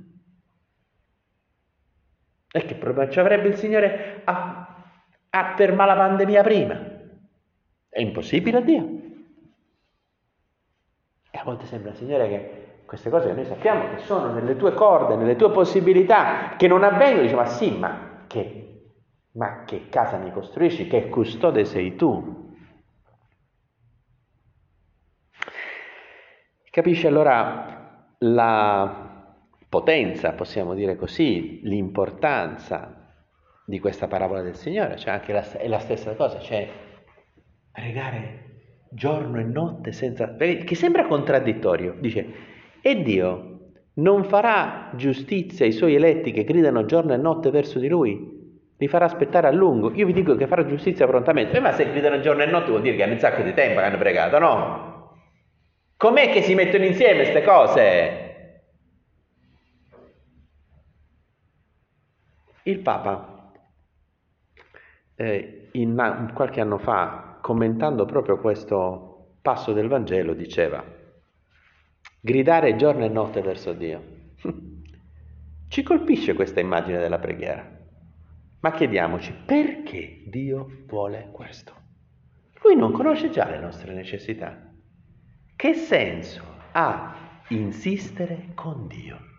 E 2.56 2.66
che 2.66 2.76
problema 2.76 3.11
ci 3.11 3.18
avrebbe 3.18 3.49
il 3.49 3.56
Signore 3.56 4.20
a, 4.23 4.84
a 5.30 5.54
fermare 5.56 5.90
la 5.92 5.96
pandemia 5.96 6.42
prima? 6.44 6.80
È 7.88 8.00
impossibile 8.00 8.58
a 8.58 8.61
Dio. 8.61 8.88
E 11.32 11.37
a 11.37 11.42
volte 11.42 11.66
sembra, 11.66 11.92
Signore, 11.94 12.28
che 12.28 12.82
queste 12.87 13.11
cose 13.11 13.26
che 13.26 13.32
noi 13.32 13.44
sappiamo 13.44 13.88
che 13.88 14.02
sono 14.02 14.32
nelle 14.32 14.54
tue 14.54 14.73
corde, 14.73 15.16
nelle 15.16 15.34
tue 15.34 15.50
possibilità, 15.50 16.54
che 16.56 16.68
non 16.68 16.84
avvengono, 16.84 17.23
dice, 17.23 17.34
ma 17.34 17.46
sì, 17.46 17.76
ma 17.76 18.25
che, 18.28 18.92
ma 19.32 19.64
che 19.64 19.88
casa 19.88 20.18
mi 20.18 20.30
costruisci? 20.30 20.87
Che 20.87 21.08
custode 21.08 21.64
sei 21.64 21.96
tu? 21.96 22.54
Capisci 26.70 27.08
allora 27.08 28.12
la 28.18 29.03
potenza, 29.74 30.34
possiamo 30.34 30.72
dire 30.72 30.94
così, 30.94 31.58
l'importanza 31.64 33.10
di 33.66 33.80
questa 33.80 34.06
parabola 34.06 34.40
del 34.40 34.54
Signore, 34.54 34.96
cioè 34.96 35.14
anche 35.14 35.32
la, 35.32 35.44
è 35.50 35.66
la 35.66 35.80
stessa 35.80 36.14
cosa, 36.14 36.38
cioè 36.38 36.68
pregare 37.72 38.42
giorno 38.88 39.40
e 39.40 39.42
notte 39.42 39.90
senza... 39.90 40.36
che 40.36 40.74
sembra 40.76 41.06
contraddittorio, 41.06 41.96
dice, 41.98 42.24
e 42.80 43.02
Dio 43.02 43.72
non 43.94 44.22
farà 44.22 44.92
giustizia 44.94 45.66
ai 45.66 45.72
suoi 45.72 45.96
eletti 45.96 46.30
che 46.30 46.44
gridano 46.44 46.84
giorno 46.84 47.12
e 47.12 47.16
notte 47.16 47.50
verso 47.50 47.80
di 47.80 47.88
Lui? 47.88 48.32
Li 48.76 48.86
farà 48.86 49.06
aspettare 49.06 49.48
a 49.48 49.52
lungo. 49.52 49.90
Io 49.94 50.06
vi 50.06 50.12
dico 50.12 50.36
che 50.36 50.46
farà 50.46 50.66
giustizia 50.66 51.06
prontamente. 51.06 51.58
Ma 51.58 51.72
se 51.72 51.90
gridano 51.90 52.20
giorno 52.20 52.42
e 52.42 52.46
notte 52.46 52.70
vuol 52.70 52.82
dire 52.82 52.96
che 52.96 53.02
hanno 53.02 53.12
un 53.14 53.18
sacco 53.18 53.42
di 53.42 53.54
tempo 53.54 53.80
che 53.80 53.86
hanno 53.86 53.98
pregato, 53.98 54.38
no? 54.38 55.16
Com'è 55.96 56.30
che 56.30 56.42
si 56.42 56.54
mettono 56.54 56.84
insieme 56.84 57.22
queste 57.22 57.42
cose? 57.42 58.23
Il 62.66 62.78
Papa, 62.78 63.52
eh, 65.16 65.68
in, 65.73 66.30
qualche 66.33 66.62
anno 66.62 66.78
fa, 66.78 67.37
commentando 67.42 68.06
proprio 68.06 68.38
questo 68.38 69.37
passo 69.42 69.75
del 69.75 69.87
Vangelo, 69.87 70.33
diceva, 70.33 70.83
gridare 72.21 72.76
giorno 72.76 73.04
e 73.04 73.09
notte 73.11 73.42
verso 73.42 73.75
Dio. 73.75 74.02
Ci 75.68 75.83
colpisce 75.83 76.33
questa 76.33 76.61
immagine 76.61 76.99
della 76.99 77.18
preghiera, 77.18 77.71
ma 78.61 78.71
chiediamoci 78.71 79.35
perché 79.44 80.23
Dio 80.25 80.85
vuole 80.87 81.28
questo. 81.33 81.75
Lui 82.62 82.76
non 82.76 82.92
conosce 82.92 83.28
già 83.28 83.47
le 83.50 83.59
nostre 83.59 83.92
necessità. 83.92 84.73
Che 85.54 85.75
senso 85.75 86.42
ha 86.73 87.42
insistere 87.49 88.52
con 88.54 88.87
Dio? 88.87 89.33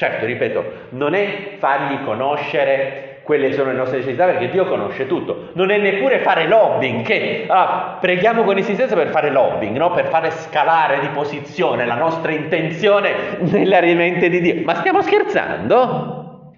Certo, 0.00 0.24
ripeto, 0.24 0.64
non 0.92 1.12
è 1.12 1.56
fargli 1.58 2.02
conoscere 2.04 3.20
quelle 3.22 3.48
che 3.48 3.52
sono 3.52 3.70
le 3.70 3.76
nostre 3.76 3.98
necessità 3.98 4.24
perché 4.24 4.48
Dio 4.48 4.64
conosce 4.64 5.06
tutto, 5.06 5.50
non 5.52 5.68
è 5.68 5.76
neppure 5.76 6.20
fare 6.20 6.48
lobbying, 6.48 7.04
che 7.04 7.44
ah, 7.46 7.98
preghiamo 8.00 8.42
con 8.44 8.56
insistenza 8.56 8.94
per 8.94 9.08
fare 9.08 9.28
lobbying, 9.28 9.76
no? 9.76 9.90
per 9.90 10.06
fare 10.06 10.30
scalare 10.30 11.00
di 11.00 11.08
posizione 11.08 11.84
la 11.84 11.96
nostra 11.96 12.32
intenzione 12.32 13.36
nella 13.40 13.82
mente 13.82 14.30
di 14.30 14.40
Dio. 14.40 14.62
Ma 14.64 14.72
stiamo 14.76 15.02
scherzando? 15.02 16.54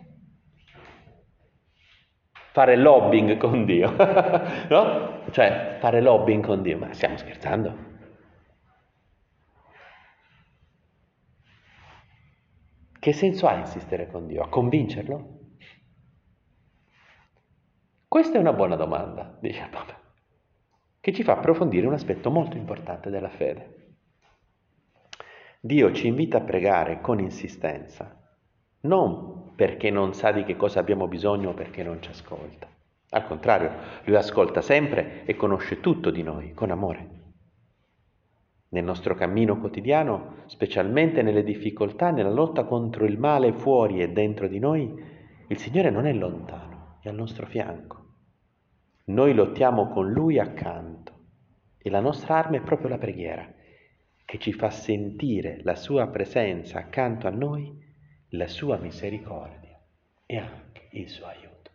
Fare 2.52 2.76
lobbying 2.76 3.38
con 3.38 3.64
Dio, 3.64 3.92
no? 4.70 5.22
Cioè 5.32 5.78
fare 5.80 6.00
lobbying 6.00 6.46
con 6.46 6.62
Dio, 6.62 6.78
ma 6.78 6.92
stiamo 6.92 7.16
scherzando? 7.16 7.90
Che 13.02 13.12
senso 13.12 13.48
ha 13.48 13.56
insistere 13.56 14.08
con 14.08 14.28
Dio? 14.28 14.44
A 14.44 14.48
convincerlo? 14.48 15.40
Questa 18.06 18.36
è 18.36 18.40
una 18.40 18.52
buona 18.52 18.76
domanda, 18.76 19.36
dice 19.40 19.60
il 19.64 19.70
Papa, 19.70 19.98
che 21.00 21.12
ci 21.12 21.24
fa 21.24 21.32
approfondire 21.32 21.88
un 21.88 21.94
aspetto 21.94 22.30
molto 22.30 22.56
importante 22.56 23.10
della 23.10 23.28
fede. 23.28 23.96
Dio 25.58 25.92
ci 25.92 26.06
invita 26.06 26.36
a 26.36 26.42
pregare 26.42 27.00
con 27.00 27.18
insistenza, 27.18 28.24
non 28.82 29.52
perché 29.56 29.90
non 29.90 30.14
sa 30.14 30.30
di 30.30 30.44
che 30.44 30.54
cosa 30.54 30.78
abbiamo 30.78 31.08
bisogno 31.08 31.50
o 31.50 31.54
perché 31.54 31.82
non 31.82 32.00
ci 32.00 32.10
ascolta. 32.10 32.68
Al 33.08 33.26
contrario, 33.26 33.72
lui 34.04 34.14
ascolta 34.14 34.60
sempre 34.60 35.24
e 35.24 35.34
conosce 35.34 35.80
tutto 35.80 36.12
di 36.12 36.22
noi 36.22 36.54
con 36.54 36.70
amore. 36.70 37.21
Nel 38.72 38.84
nostro 38.84 39.14
cammino 39.14 39.58
quotidiano, 39.58 40.44
specialmente 40.46 41.20
nelle 41.20 41.44
difficoltà, 41.44 42.10
nella 42.10 42.30
lotta 42.30 42.64
contro 42.64 43.04
il 43.04 43.18
male 43.18 43.52
fuori 43.52 44.00
e 44.00 44.12
dentro 44.12 44.48
di 44.48 44.58
noi, 44.58 44.90
il 45.48 45.58
Signore 45.58 45.90
non 45.90 46.06
è 46.06 46.12
lontano, 46.14 46.98
è 47.02 47.10
al 47.10 47.14
nostro 47.14 47.44
fianco. 47.44 48.00
Noi 49.06 49.34
lottiamo 49.34 49.88
con 49.88 50.10
Lui 50.10 50.38
accanto 50.38 51.12
e 51.76 51.90
la 51.90 52.00
nostra 52.00 52.36
arma 52.36 52.56
è 52.56 52.62
proprio 52.62 52.88
la 52.88 52.96
preghiera, 52.96 53.46
che 54.24 54.38
ci 54.38 54.54
fa 54.54 54.70
sentire 54.70 55.60
la 55.64 55.74
Sua 55.74 56.06
presenza 56.06 56.78
accanto 56.78 57.26
a 57.26 57.30
noi, 57.30 57.78
la 58.30 58.48
Sua 58.48 58.78
misericordia 58.78 59.78
e 60.24 60.36
anche 60.38 60.88
il 60.92 61.10
Suo 61.10 61.26
aiuto. 61.26 61.70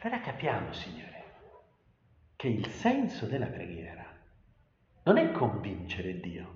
Allora 0.00 0.20
capiamo, 0.20 0.72
Signore 0.72 1.21
che 2.42 2.48
il 2.48 2.66
senso 2.66 3.26
della 3.26 3.46
preghiera 3.46 4.04
non 5.04 5.16
è 5.16 5.30
convincere 5.30 6.18
Dio. 6.18 6.46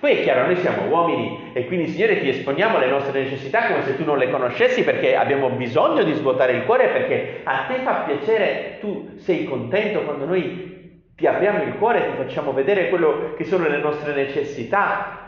Poi 0.00 0.12
è 0.12 0.22
chiaro, 0.22 0.46
noi 0.46 0.56
siamo 0.56 0.86
uomini 0.86 1.50
e 1.52 1.66
quindi 1.66 1.88
Signore 1.88 2.18
ti 2.18 2.30
esponiamo 2.30 2.78
le 2.78 2.88
nostre 2.88 3.24
necessità 3.24 3.66
come 3.66 3.82
se 3.82 3.94
tu 3.94 4.04
non 4.04 4.16
le 4.16 4.30
conoscessi 4.30 4.84
perché 4.84 5.16
abbiamo 5.16 5.50
bisogno 5.50 6.02
di 6.02 6.14
svuotare 6.14 6.52
il 6.52 6.64
cuore 6.64 6.88
perché 6.88 7.42
a 7.44 7.66
te 7.66 7.80
fa 7.80 8.04
piacere, 8.06 8.78
tu 8.80 9.16
sei 9.16 9.44
contento 9.44 10.00
quando 10.00 10.24
noi 10.24 11.10
ti 11.14 11.26
apriamo 11.26 11.64
il 11.64 11.74
cuore, 11.74 12.08
ti 12.08 12.16
facciamo 12.16 12.54
vedere 12.54 12.88
quello 12.88 13.34
che 13.36 13.44
sono 13.44 13.68
le 13.68 13.82
nostre 13.82 14.14
necessità, 14.14 15.21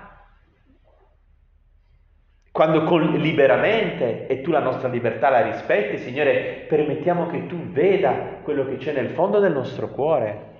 quando 2.54 2.84
con, 2.84 3.14
liberamente 3.14 4.28
e 4.28 4.40
tu 4.40 4.52
la 4.52 4.60
nostra 4.60 4.86
libertà 4.86 5.28
la 5.28 5.42
rispetti, 5.42 5.98
Signore, 5.98 6.66
permettiamo 6.68 7.26
che 7.26 7.48
tu 7.48 7.56
veda 7.56 8.12
quello 8.44 8.64
che 8.64 8.76
c'è 8.76 8.92
nel 8.92 9.10
fondo 9.10 9.40
del 9.40 9.50
nostro 9.50 9.90
cuore, 9.90 10.52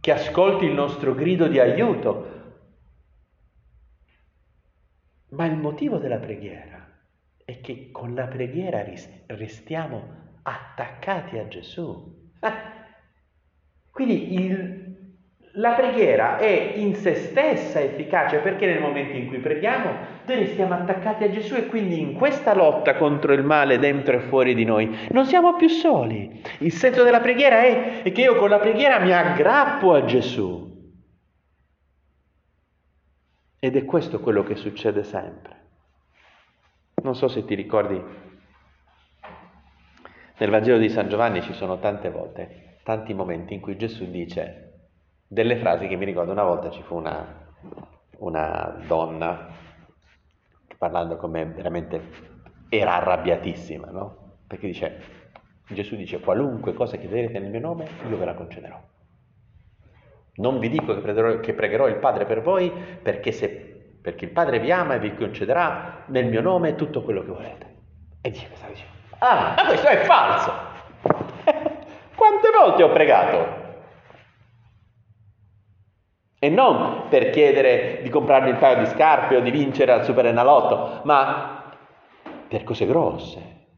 che 0.00 0.10
ascolti 0.10 0.64
il 0.64 0.72
nostro 0.72 1.14
grido 1.14 1.48
di 1.48 1.58
aiuto. 1.58 2.30
Ma 5.32 5.44
il 5.44 5.58
motivo 5.58 5.98
della 5.98 6.16
preghiera 6.16 6.82
è 7.44 7.60
che 7.60 7.90
con 7.90 8.14
la 8.14 8.26
preghiera 8.26 8.82
restiamo 9.26 10.38
attaccati 10.44 11.36
a 11.36 11.46
Gesù. 11.46 12.30
Quindi 13.90 14.32
il, 14.32 14.81
la 15.56 15.72
preghiera 15.72 16.38
è 16.38 16.72
in 16.76 16.94
se 16.94 17.14
stessa 17.14 17.78
efficace 17.78 18.38
perché 18.38 18.64
nel 18.66 18.80
momento 18.80 19.16
in 19.16 19.26
cui 19.26 19.38
preghiamo 19.38 19.90
noi 20.24 20.38
restiamo 20.38 20.72
attaccati 20.72 21.24
a 21.24 21.30
Gesù 21.30 21.56
e 21.56 21.66
quindi 21.66 22.00
in 22.00 22.14
questa 22.14 22.54
lotta 22.54 22.96
contro 22.96 23.34
il 23.34 23.42
male 23.42 23.78
dentro 23.78 24.16
e 24.16 24.20
fuori 24.20 24.54
di 24.54 24.64
noi 24.64 25.08
non 25.10 25.26
siamo 25.26 25.54
più 25.56 25.68
soli. 25.68 26.42
Il 26.58 26.72
senso 26.72 27.02
della 27.02 27.20
preghiera 27.20 27.62
è, 27.62 28.02
è 28.02 28.12
che 28.12 28.22
io 28.22 28.36
con 28.36 28.48
la 28.48 28.60
preghiera 28.60 28.98
mi 29.00 29.12
aggrappo 29.12 29.92
a 29.92 30.04
Gesù. 30.04 30.70
Ed 33.58 33.76
è 33.76 33.84
questo 33.84 34.20
quello 34.20 34.42
che 34.42 34.56
succede 34.56 35.02
sempre. 35.02 35.60
Non 37.02 37.14
so 37.14 37.28
se 37.28 37.44
ti 37.44 37.54
ricordi, 37.54 38.00
nel 40.38 40.50
Vangelo 40.50 40.78
di 40.78 40.88
San 40.88 41.08
Giovanni 41.08 41.42
ci 41.42 41.52
sono 41.52 41.78
tante 41.78 42.10
volte, 42.10 42.78
tanti 42.84 43.12
momenti 43.12 43.54
in 43.54 43.60
cui 43.60 43.76
Gesù 43.76 44.10
dice 44.10 44.71
delle 45.32 45.56
frasi 45.56 45.88
che 45.88 45.96
mi 45.96 46.04
ricordo 46.04 46.30
una 46.30 46.42
volta 46.42 46.68
ci 46.68 46.82
fu 46.82 46.96
una, 46.96 47.26
una 48.18 48.76
donna 48.86 49.48
che 50.66 50.76
parlando 50.76 51.16
con 51.16 51.30
me 51.30 51.46
veramente 51.46 52.02
era 52.68 52.96
arrabbiatissima, 52.96 53.86
no? 53.90 54.34
Perché 54.46 54.66
dice, 54.66 55.00
Gesù 55.68 55.96
dice 55.96 56.20
qualunque 56.20 56.74
cosa 56.74 56.98
chiederete 56.98 57.38
nel 57.38 57.48
mio 57.48 57.60
nome 57.60 57.88
io 58.06 58.18
ve 58.18 58.26
la 58.26 58.34
concederò. 58.34 58.78
Non 60.34 60.58
vi 60.58 60.68
dico 60.68 60.92
che 60.94 61.00
pregherò, 61.00 61.40
che 61.40 61.54
pregherò 61.54 61.88
il 61.88 61.96
Padre 61.96 62.26
per 62.26 62.42
voi 62.42 62.70
perché, 62.70 63.32
se, 63.32 63.48
perché, 64.02 64.26
il 64.26 64.32
Padre 64.32 64.60
vi 64.60 64.70
ama 64.70 64.96
e 64.96 64.98
vi 64.98 65.14
concederà 65.14 66.04
nel 66.08 66.26
mio 66.26 66.42
nome 66.42 66.74
tutto 66.74 67.02
quello 67.02 67.22
che 67.22 67.30
volete. 67.30 67.76
E 68.20 68.30
dice 68.30 68.48
questa 68.48 68.66
dice, 68.66 68.84
ah, 69.18 69.54
ma 69.56 69.64
questo 69.66 69.86
è 69.86 69.96
falso. 70.04 70.52
Quante 72.14 72.50
volte 72.54 72.82
ho 72.82 72.92
pregato? 72.92 73.61
E 76.44 76.48
non 76.48 77.06
per 77.08 77.30
chiedere 77.30 78.00
di 78.02 78.10
comprarmi 78.10 78.50
un 78.50 78.58
paio 78.58 78.82
di 78.82 78.90
scarpe 78.90 79.36
o 79.36 79.40
di 79.40 79.52
vincere 79.52 79.92
al 79.92 80.02
Super 80.02 80.26
Enalotto, 80.26 81.02
ma 81.04 81.72
per 82.48 82.64
cose 82.64 82.84
grosse. 82.84 83.68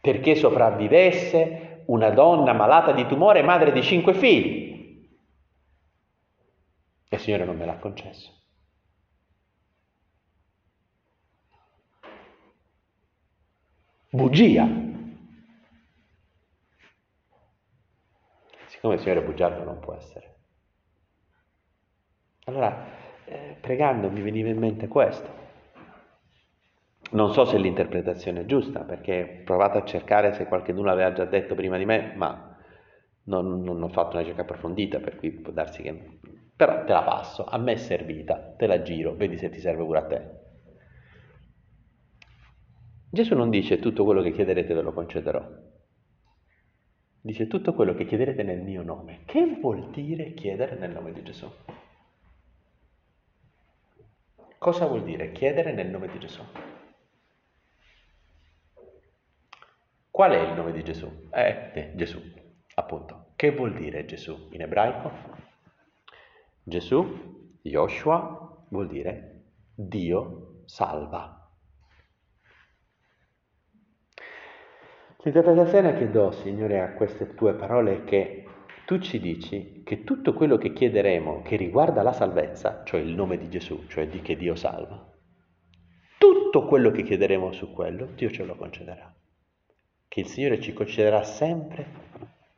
Perché 0.00 0.36
sopravvivesse 0.36 1.82
una 1.86 2.10
donna 2.10 2.52
malata 2.52 2.92
di 2.92 3.04
tumore, 3.08 3.42
madre 3.42 3.72
di 3.72 3.82
cinque 3.82 4.14
figli. 4.14 5.10
E 7.08 7.16
il 7.16 7.18
Signore 7.20 7.44
non 7.44 7.56
me 7.56 7.64
l'ha 7.64 7.78
concesso. 7.78 8.30
Bugia. 14.10 14.68
Siccome 18.66 18.94
il 18.94 19.00
Signore 19.00 19.22
bugiardo 19.22 19.64
non 19.64 19.80
può 19.80 19.92
essere. 19.94 20.25
Allora, 22.48 22.86
eh, 23.24 23.56
pregando 23.60 24.08
mi 24.08 24.20
veniva 24.20 24.48
in 24.48 24.58
mente 24.58 24.86
questo. 24.86 25.28
Non 27.10 27.32
so 27.32 27.44
se 27.44 27.58
l'interpretazione 27.58 28.42
è 28.42 28.44
giusta, 28.44 28.84
perché 28.84 29.40
ho 29.40 29.44
provato 29.44 29.78
a 29.78 29.84
cercare 29.84 30.32
se 30.32 30.46
qualcuno 30.46 30.84
l'aveva 30.84 31.12
già 31.12 31.24
detto 31.24 31.56
prima 31.56 31.76
di 31.76 31.84
me, 31.84 32.12
ma 32.14 32.56
non, 33.24 33.62
non 33.62 33.82
ho 33.82 33.88
fatto 33.88 34.10
una 34.10 34.20
ricerca 34.20 34.42
approfondita, 34.42 35.00
per 35.00 35.16
cui 35.16 35.32
può 35.32 35.52
darsi 35.52 35.82
che 35.82 36.18
però 36.54 36.84
te 36.84 36.92
la 36.92 37.02
passo, 37.02 37.44
a 37.44 37.58
me 37.58 37.72
è 37.72 37.76
servita, 37.76 38.54
te 38.56 38.68
la 38.68 38.80
giro, 38.80 39.16
vedi 39.16 39.36
se 39.36 39.50
ti 39.50 39.58
serve 39.58 39.82
pure 39.82 39.98
a 39.98 40.06
te. 40.06 40.30
Gesù 43.10 43.34
non 43.34 43.50
dice 43.50 43.80
tutto 43.80 44.04
quello 44.04 44.22
che 44.22 44.30
chiederete 44.30 44.72
ve 44.72 44.82
lo 44.82 44.92
concederò. 44.92 45.44
Dice 47.22 47.48
tutto 47.48 47.74
quello 47.74 47.92
che 47.94 48.06
chiederete 48.06 48.44
nel 48.44 48.62
mio 48.62 48.82
nome. 48.82 49.22
Che 49.24 49.58
vuol 49.60 49.90
dire 49.90 50.32
chiedere 50.32 50.76
nel 50.76 50.92
nome 50.92 51.12
di 51.12 51.24
Gesù? 51.24 51.50
Cosa 54.66 54.86
vuol 54.86 55.04
dire 55.04 55.30
chiedere 55.30 55.72
nel 55.72 55.86
nome 55.86 56.08
di 56.08 56.18
Gesù? 56.18 56.42
Qual 60.10 60.32
è 60.32 60.40
il 60.40 60.54
nome 60.54 60.72
di 60.72 60.82
Gesù? 60.82 61.28
Eh, 61.30 61.70
eh 61.72 61.92
Gesù, 61.94 62.20
appunto. 62.74 63.26
Che 63.36 63.52
vuol 63.52 63.74
dire 63.74 64.04
Gesù 64.06 64.48
in 64.50 64.62
ebraico? 64.62 65.12
Gesù, 66.64 67.60
Joshua, 67.62 68.66
vuol 68.70 68.88
dire 68.88 69.44
Dio 69.72 70.62
salva. 70.64 71.48
L'interpretazione 75.18 75.96
che 75.96 76.10
do, 76.10 76.32
Signore, 76.32 76.80
a 76.80 76.92
queste 76.94 77.36
tue 77.36 77.54
parole 77.54 77.98
è 77.98 78.04
che 78.04 78.45
tu 78.86 79.00
ci 79.00 79.18
dici 79.18 79.82
che 79.84 80.04
tutto 80.04 80.32
quello 80.32 80.56
che 80.56 80.72
chiederemo 80.72 81.42
che 81.42 81.56
riguarda 81.56 82.02
la 82.02 82.12
salvezza, 82.12 82.84
cioè 82.84 83.00
il 83.00 83.16
nome 83.16 83.36
di 83.36 83.48
Gesù, 83.50 83.84
cioè 83.88 84.06
di 84.06 84.22
che 84.22 84.36
Dio 84.36 84.54
salva, 84.54 85.12
tutto 86.16 86.66
quello 86.66 86.92
che 86.92 87.02
chiederemo 87.02 87.50
su 87.50 87.72
quello, 87.72 88.06
Dio 88.14 88.30
ce 88.30 88.44
lo 88.44 88.54
concederà. 88.54 89.12
Che 90.06 90.20
il 90.20 90.26
Signore 90.26 90.60
ci 90.60 90.72
concederà 90.72 91.24
sempre 91.24 91.84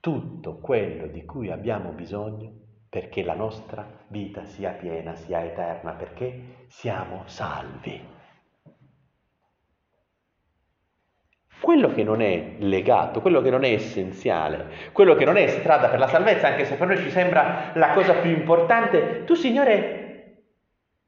tutto 0.01 0.59
quello 0.59 1.07
di 1.07 1.25
cui 1.25 1.51
abbiamo 1.51 1.93
bisogno 1.93 2.53
perché 2.91 3.23
la 3.23 3.35
nostra 3.35 4.05
vita 4.09 4.45
sia 4.45 4.73
piena, 4.73 5.15
sia 5.15 5.43
eterna, 5.43 5.93
perché 5.93 6.67
siamo 6.69 7.23
salvi. 7.25 8.17
Quello 11.61 11.93
che 11.93 12.03
non 12.03 12.21
è 12.21 12.57
legato, 12.59 13.21
quello 13.21 13.41
che 13.41 13.51
non 13.51 13.65
è 13.65 13.73
essenziale, 13.73 14.91
quello 14.93 15.15
che 15.15 15.25
non 15.25 15.37
è 15.37 15.47
strada 15.49 15.89
per 15.89 15.99
la 15.99 16.09
salvezza, 16.09 16.49
anche 16.49 16.65
se 16.65 16.77
per 16.77 16.87
noi 16.87 16.99
ci 16.99 17.11
sembra 17.11 17.73
la 17.75 17.93
cosa 17.93 18.15
più 18.15 18.31
importante, 18.31 19.25
tu 19.25 19.35
Signore 19.35 20.45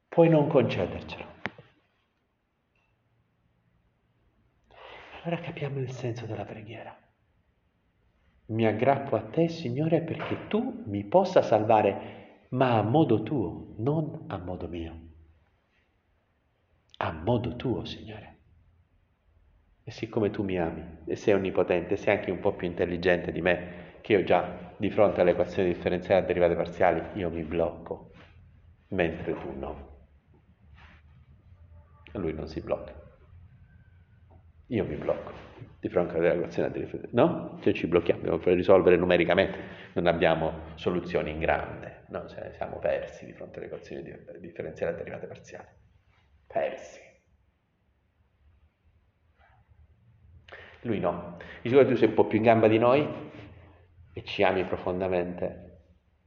puoi 0.07 0.29
non 0.29 0.47
concedercelo. 0.47 1.29
Allora 5.23 5.41
capiamo 5.41 5.79
il 5.79 5.91
senso 5.91 6.25
della 6.25 6.43
preghiera 6.45 6.95
mi 8.51 8.65
aggrappo 8.65 9.15
a 9.15 9.21
te, 9.21 9.47
Signore, 9.47 10.01
perché 10.01 10.47
tu 10.47 10.83
mi 10.85 11.05
possa 11.05 11.41
salvare, 11.41 12.47
ma 12.49 12.77
a 12.77 12.81
modo 12.81 13.23
tuo, 13.23 13.75
non 13.77 14.25
a 14.27 14.37
modo 14.37 14.67
mio. 14.67 14.99
A 16.97 17.11
modo 17.11 17.55
tuo, 17.55 17.85
Signore. 17.85 18.40
E 19.83 19.91
siccome 19.91 20.29
tu 20.29 20.43
mi 20.43 20.59
ami 20.59 20.99
e 21.05 21.15
sei 21.15 21.33
onnipotente, 21.33 21.95
sei 21.97 22.17
anche 22.17 22.31
un 22.31 22.39
po' 22.39 22.53
più 22.53 22.67
intelligente 22.67 23.31
di 23.31 23.41
me, 23.41 23.99
che 24.01 24.13
io 24.13 24.23
già 24.23 24.73
di 24.77 24.89
fronte 24.89 25.21
alle 25.21 25.31
equazioni 25.31 25.73
differenziali 25.73 26.23
a 26.23 26.25
derivate 26.25 26.55
parziali, 26.55 27.19
io 27.19 27.29
mi 27.29 27.43
blocco, 27.43 28.11
mentre 28.89 29.33
tu 29.33 29.57
no. 29.57 29.89
Lui 32.13 32.33
non 32.33 32.47
si 32.47 32.61
blocca. 32.61 32.93
Io 34.67 34.85
mi 34.85 34.95
blocco 34.95 35.31
di 35.79 35.89
fronte 35.89 36.15
alla 36.15 36.33
equazione 36.33 36.71
di 36.71 36.87
no? 37.11 37.57
Cioè 37.61 37.73
ci 37.73 37.87
blocchiamo 37.87 38.37
per 38.37 38.53
risolvere 38.53 38.95
numericamente, 38.95 39.57
non 39.93 40.05
abbiamo 40.05 40.73
soluzioni 40.75 41.31
in 41.31 41.39
grande, 41.39 42.05
no? 42.09 42.27
Cioè, 42.27 42.51
siamo 42.53 42.77
persi 42.77 43.25
di 43.25 43.33
fronte 43.33 43.57
alle 43.57 43.65
equazioni 43.65 44.03
differenziali 44.39 44.93
a 44.93 44.97
derivate 44.97 45.25
parziali. 45.25 45.67
Persi. 46.45 47.00
Lui 50.81 50.99
no. 50.99 51.37
Dice 51.61 51.77
che 51.77 51.85
tu 51.85 51.95
sei 51.95 52.07
un 52.09 52.13
po' 52.13 52.25
più 52.25 52.37
in 52.37 52.43
gamba 52.43 52.67
di 52.67 52.77
noi 52.77 53.07
e 54.13 54.23
ci 54.23 54.43
ami 54.43 54.63
profondamente. 54.65 55.69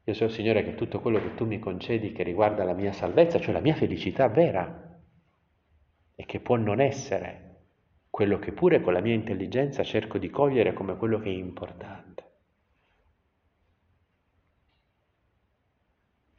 Io 0.04 0.14
so, 0.14 0.28
Signore, 0.28 0.62
che 0.64 0.74
tutto 0.74 1.00
quello 1.00 1.18
che 1.18 1.34
tu 1.34 1.46
mi 1.46 1.58
concedi 1.58 2.12
che 2.12 2.22
riguarda 2.22 2.62
la 2.64 2.74
mia 2.74 2.92
salvezza, 2.92 3.40
cioè 3.40 3.54
la 3.54 3.60
mia 3.60 3.74
felicità 3.74 4.28
vera, 4.28 5.00
e 6.14 6.24
che 6.26 6.40
può 6.40 6.56
non 6.56 6.80
essere 6.80 7.40
quello 8.10 8.38
che 8.38 8.52
pure 8.52 8.80
con 8.80 8.92
la 8.92 9.00
mia 9.00 9.14
intelligenza 9.14 9.82
cerco 9.82 10.18
di 10.18 10.30
cogliere 10.30 10.72
come 10.72 10.96
quello 10.96 11.18
che 11.18 11.30
è 11.30 11.32
importante. 11.32 12.22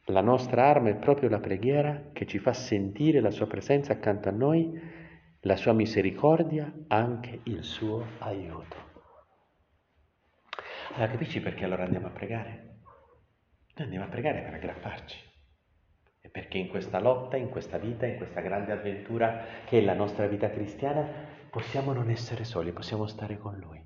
La 0.10 0.21
nostra 0.21 0.65
arma 0.67 0.89
è 0.89 0.95
proprio 0.95 1.28
la 1.30 1.39
preghiera 1.39 2.12
che 2.13 2.28
ci 2.28 2.38
fa 2.38 2.54
sentire 2.54 3.19
la 3.19 3.32
sua 3.32 3.47
presenza 3.47 3.91
accanto 3.91 4.30
a 4.30 4.32
noi, 4.32 4.80
la 5.45 5.55
sua 5.55 5.73
misericordia, 5.73 6.71
anche 6.88 7.41
il 7.43 7.63
suo 7.63 8.03
aiuto. 8.19 8.75
Allora 10.93 11.12
capisci 11.12 11.39
perché 11.39 11.65
allora 11.65 11.84
andiamo 11.84 12.08
a 12.08 12.12
pregare? 12.12 12.79
Noi 13.75 13.86
andiamo 13.86 14.05
a 14.05 14.10
pregare 14.10 14.41
per 14.41 14.55
aggrapparci. 14.55 15.17
E 16.21 16.29
perché 16.29 16.58
in 16.58 16.67
questa 16.67 16.99
lotta, 16.99 17.38
in 17.38 17.49
questa 17.49 17.77
vita, 17.77 18.08
in 18.08 18.17
questa 18.17 18.41
grande 18.41 18.71
avventura 18.71 19.43
che 19.65 19.77
è 19.77 19.81
la 19.81 19.93
nostra 19.93 20.25
vita 20.25 20.49
cristiana, 20.49 21.08
possiamo 21.51 21.93
non 21.93 22.10
essere 22.10 22.43
soli, 22.43 22.71
possiamo 22.71 23.05
stare 23.05 23.38
con 23.38 23.55
Lui. 23.60 23.84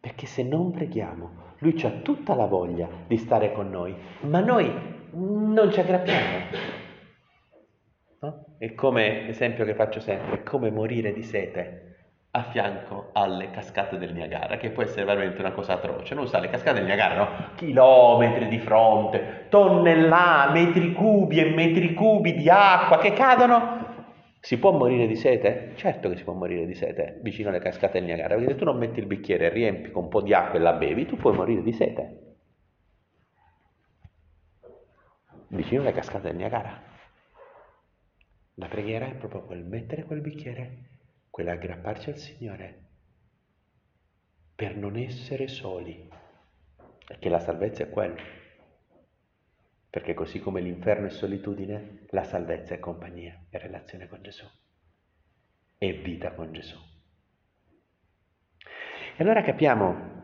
Perché 0.00 0.24
se 0.24 0.42
non 0.42 0.70
preghiamo, 0.70 1.56
Lui 1.58 1.78
ha 1.82 1.90
tutta 2.00 2.34
la 2.34 2.46
voglia 2.46 2.88
di 3.06 3.18
stare 3.18 3.52
con 3.52 3.68
noi, 3.68 3.94
ma 4.22 4.40
noi 4.40 4.72
non 5.10 5.70
ci 5.70 5.80
aggrappiamo. 5.80 6.81
È 8.62 8.74
come 8.74 9.22
l'esempio 9.22 9.64
che 9.64 9.74
faccio 9.74 9.98
sempre, 9.98 10.36
è 10.36 10.42
come 10.44 10.70
morire 10.70 11.12
di 11.12 11.24
sete 11.24 11.96
a 12.30 12.44
fianco 12.44 13.10
alle 13.12 13.50
cascate 13.50 13.98
del 13.98 14.14
Niagara, 14.14 14.56
che 14.56 14.70
può 14.70 14.84
essere 14.84 15.04
veramente 15.04 15.40
una 15.40 15.50
cosa 15.50 15.72
atroce. 15.72 16.14
Non 16.14 16.28
sa, 16.28 16.38
le 16.38 16.48
cascate 16.48 16.76
del 16.76 16.84
Niagara, 16.84 17.16
no? 17.16 17.28
Chilometri 17.56 18.46
di 18.46 18.60
fronte, 18.60 19.46
tonnellate, 19.48 20.60
metri 20.60 20.92
cubi 20.92 21.40
e 21.40 21.50
metri 21.50 21.92
cubi 21.92 22.34
di 22.34 22.48
acqua 22.48 22.98
che 22.98 23.12
cadono 23.14 24.06
si 24.38 24.56
può 24.60 24.70
morire 24.70 25.08
di 25.08 25.16
sete? 25.16 25.72
Certo 25.74 26.08
che 26.08 26.14
si 26.14 26.22
può 26.22 26.34
morire 26.34 26.64
di 26.64 26.74
sete 26.74 27.18
vicino 27.20 27.48
alle 27.48 27.58
cascate 27.58 27.98
del 27.98 28.04
Niagara, 28.04 28.36
perché 28.36 28.52
se 28.52 28.58
tu 28.58 28.64
non 28.64 28.78
metti 28.78 29.00
il 29.00 29.06
bicchiere 29.06 29.46
e 29.46 29.48
riempi 29.48 29.90
con 29.90 30.04
un 30.04 30.08
po' 30.08 30.22
di 30.22 30.34
acqua 30.34 30.60
e 30.60 30.62
la 30.62 30.74
bevi, 30.74 31.04
tu 31.06 31.16
puoi 31.16 31.34
morire 31.34 31.62
di 31.62 31.72
sete. 31.72 32.34
Vicino 35.48 35.80
alle 35.80 35.90
cascate 35.90 36.28
del 36.28 36.36
Niagara. 36.36 36.90
La 38.54 38.68
preghiera 38.68 39.06
è 39.06 39.14
proprio 39.14 39.42
quel 39.42 39.64
mettere 39.64 40.04
quel 40.04 40.20
bicchiere, 40.20 40.90
quell'aggrapparci 41.30 42.10
al 42.10 42.18
Signore, 42.18 42.82
per 44.54 44.76
non 44.76 44.96
essere 44.96 45.48
soli, 45.48 46.08
perché 47.06 47.28
la 47.28 47.40
salvezza 47.40 47.84
è 47.84 47.90
quello 47.90 48.40
perché 49.92 50.14
così 50.14 50.40
come 50.40 50.62
l'inferno 50.62 51.08
è 51.08 51.10
solitudine, 51.10 52.06
la 52.12 52.24
salvezza 52.24 52.72
è 52.72 52.78
compagnia, 52.78 53.44
è 53.50 53.58
relazione 53.58 54.08
con 54.08 54.22
Gesù, 54.22 54.46
è 55.76 55.92
vita 56.00 56.32
con 56.32 56.50
Gesù. 56.50 56.78
E 59.14 59.22
allora 59.22 59.42
capiamo 59.42 60.22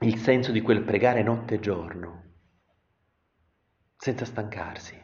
il 0.00 0.16
senso 0.16 0.50
di 0.50 0.60
quel 0.60 0.82
pregare 0.82 1.22
notte 1.22 1.54
e 1.54 1.60
giorno, 1.60 2.22
senza 3.96 4.24
stancarsi, 4.24 5.00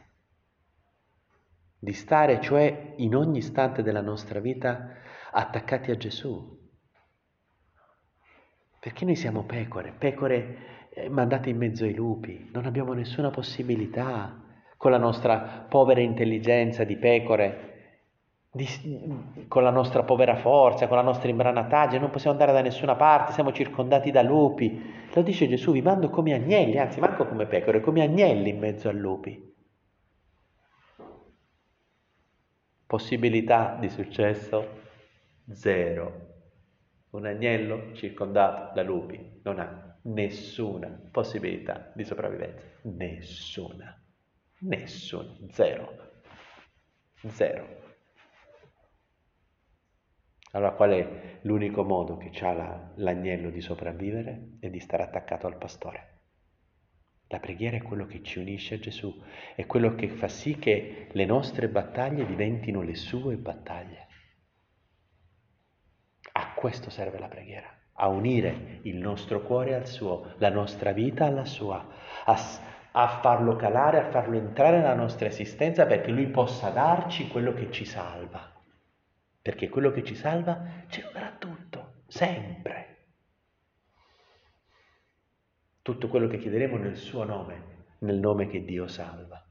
di 1.83 1.93
stare 1.93 2.39
cioè 2.41 2.93
in 2.97 3.15
ogni 3.15 3.39
istante 3.39 3.81
della 3.81 4.01
nostra 4.01 4.39
vita 4.39 4.97
attaccati 5.31 5.89
a 5.89 5.97
Gesù. 5.97 6.59
Perché 8.79 9.03
noi 9.03 9.15
siamo 9.15 9.45
pecore, 9.45 9.91
pecore 9.97 10.89
eh, 10.93 11.09
mandate 11.09 11.49
in 11.49 11.57
mezzo 11.57 11.83
ai 11.83 11.95
lupi, 11.95 12.51
non 12.53 12.67
abbiamo 12.67 12.93
nessuna 12.93 13.31
possibilità 13.31 14.43
con 14.77 14.91
la 14.91 14.99
nostra 14.99 15.65
povera 15.67 16.01
intelligenza 16.01 16.83
di 16.83 16.97
pecore 16.97 17.69
di, 18.51 18.67
con 19.47 19.63
la 19.63 19.71
nostra 19.71 20.03
povera 20.03 20.35
forza, 20.35 20.87
con 20.87 20.97
la 20.97 21.03
nostra 21.03 21.29
imbranataggine, 21.29 21.99
non 21.99 22.11
possiamo 22.11 22.37
andare 22.37 22.55
da 22.55 22.61
nessuna 22.61 22.95
parte, 22.95 23.31
siamo 23.31 23.51
circondati 23.51 24.11
da 24.11 24.21
lupi. 24.21 25.07
Lo 25.11 25.21
dice 25.23 25.47
Gesù, 25.47 25.71
vi 25.71 25.81
mando 25.81 26.11
come 26.11 26.33
agnelli, 26.33 26.77
anzi 26.77 26.99
manco 26.99 27.25
come 27.25 27.47
pecore, 27.47 27.81
come 27.81 28.03
agnelli 28.03 28.49
in 28.49 28.59
mezzo 28.59 28.87
a 28.87 28.91
lupi. 28.91 29.50
Possibilità 32.91 33.77
di 33.79 33.87
successo? 33.87 34.81
Zero. 35.53 36.27
Un 37.11 37.25
agnello 37.25 37.93
circondato 37.93 38.73
da 38.73 38.83
lupi 38.83 39.39
non 39.43 39.59
ha 39.59 39.97
nessuna 40.01 40.89
possibilità 41.09 41.89
di 41.95 42.03
sopravvivenza. 42.03 42.65
Nessuna. 42.81 43.97
Nessuna. 44.59 45.37
Zero. 45.51 46.21
Zero. 47.27 47.67
Allora 50.51 50.73
qual 50.73 50.91
è 50.91 51.39
l'unico 51.43 51.85
modo 51.85 52.17
che 52.17 52.29
ha 52.45 52.51
la, 52.51 52.91
l'agnello 52.95 53.51
di 53.51 53.61
sopravvivere? 53.61 54.57
È 54.59 54.69
di 54.69 54.81
stare 54.81 55.03
attaccato 55.03 55.47
al 55.47 55.57
pastore. 55.57 56.10
La 57.31 57.39
preghiera 57.39 57.77
è 57.77 57.81
quello 57.81 58.05
che 58.05 58.21
ci 58.21 58.39
unisce 58.39 58.75
a 58.75 58.79
Gesù, 58.79 59.21
è 59.55 59.65
quello 59.65 59.95
che 59.95 60.09
fa 60.09 60.27
sì 60.27 60.59
che 60.59 61.07
le 61.11 61.25
nostre 61.25 61.67
battaglie 61.69 62.25
diventino 62.25 62.81
le 62.81 62.95
sue 62.95 63.37
battaglie. 63.37 64.07
A 66.33 66.53
questo 66.53 66.89
serve 66.89 67.17
la 67.17 67.27
preghiera, 67.27 67.73
a 67.93 68.07
unire 68.07 68.79
il 68.83 68.97
nostro 68.97 69.41
cuore 69.41 69.73
al 69.73 69.87
suo, 69.87 70.33
la 70.37 70.49
nostra 70.49 70.91
vita 70.91 71.25
alla 71.25 71.45
sua, 71.45 71.87
a, 72.25 72.37
a 72.91 73.07
farlo 73.21 73.55
calare, 73.55 73.99
a 73.99 74.09
farlo 74.09 74.37
entrare 74.37 74.77
nella 74.77 74.93
nostra 74.93 75.27
esistenza 75.27 75.85
perché 75.85 76.11
lui 76.11 76.27
possa 76.27 76.69
darci 76.69 77.29
quello 77.29 77.53
che 77.53 77.71
ci 77.71 77.85
salva 77.85 78.51
perché 79.41 79.69
quello 79.69 79.91
che 79.91 80.03
ci 80.03 80.15
salva 80.15 80.61
lo 81.01 81.11
darà 81.11 81.35
tutto, 81.37 82.03
sempre. 82.07 82.80
Tutto 85.81 86.07
quello 86.07 86.27
che 86.27 86.37
chiederemo 86.37 86.77
nel 86.77 86.95
suo 86.95 87.23
nome, 87.23 87.85
nel 87.99 88.19
nome 88.19 88.47
che 88.47 88.63
Dio 88.63 88.87
salva. 88.87 89.43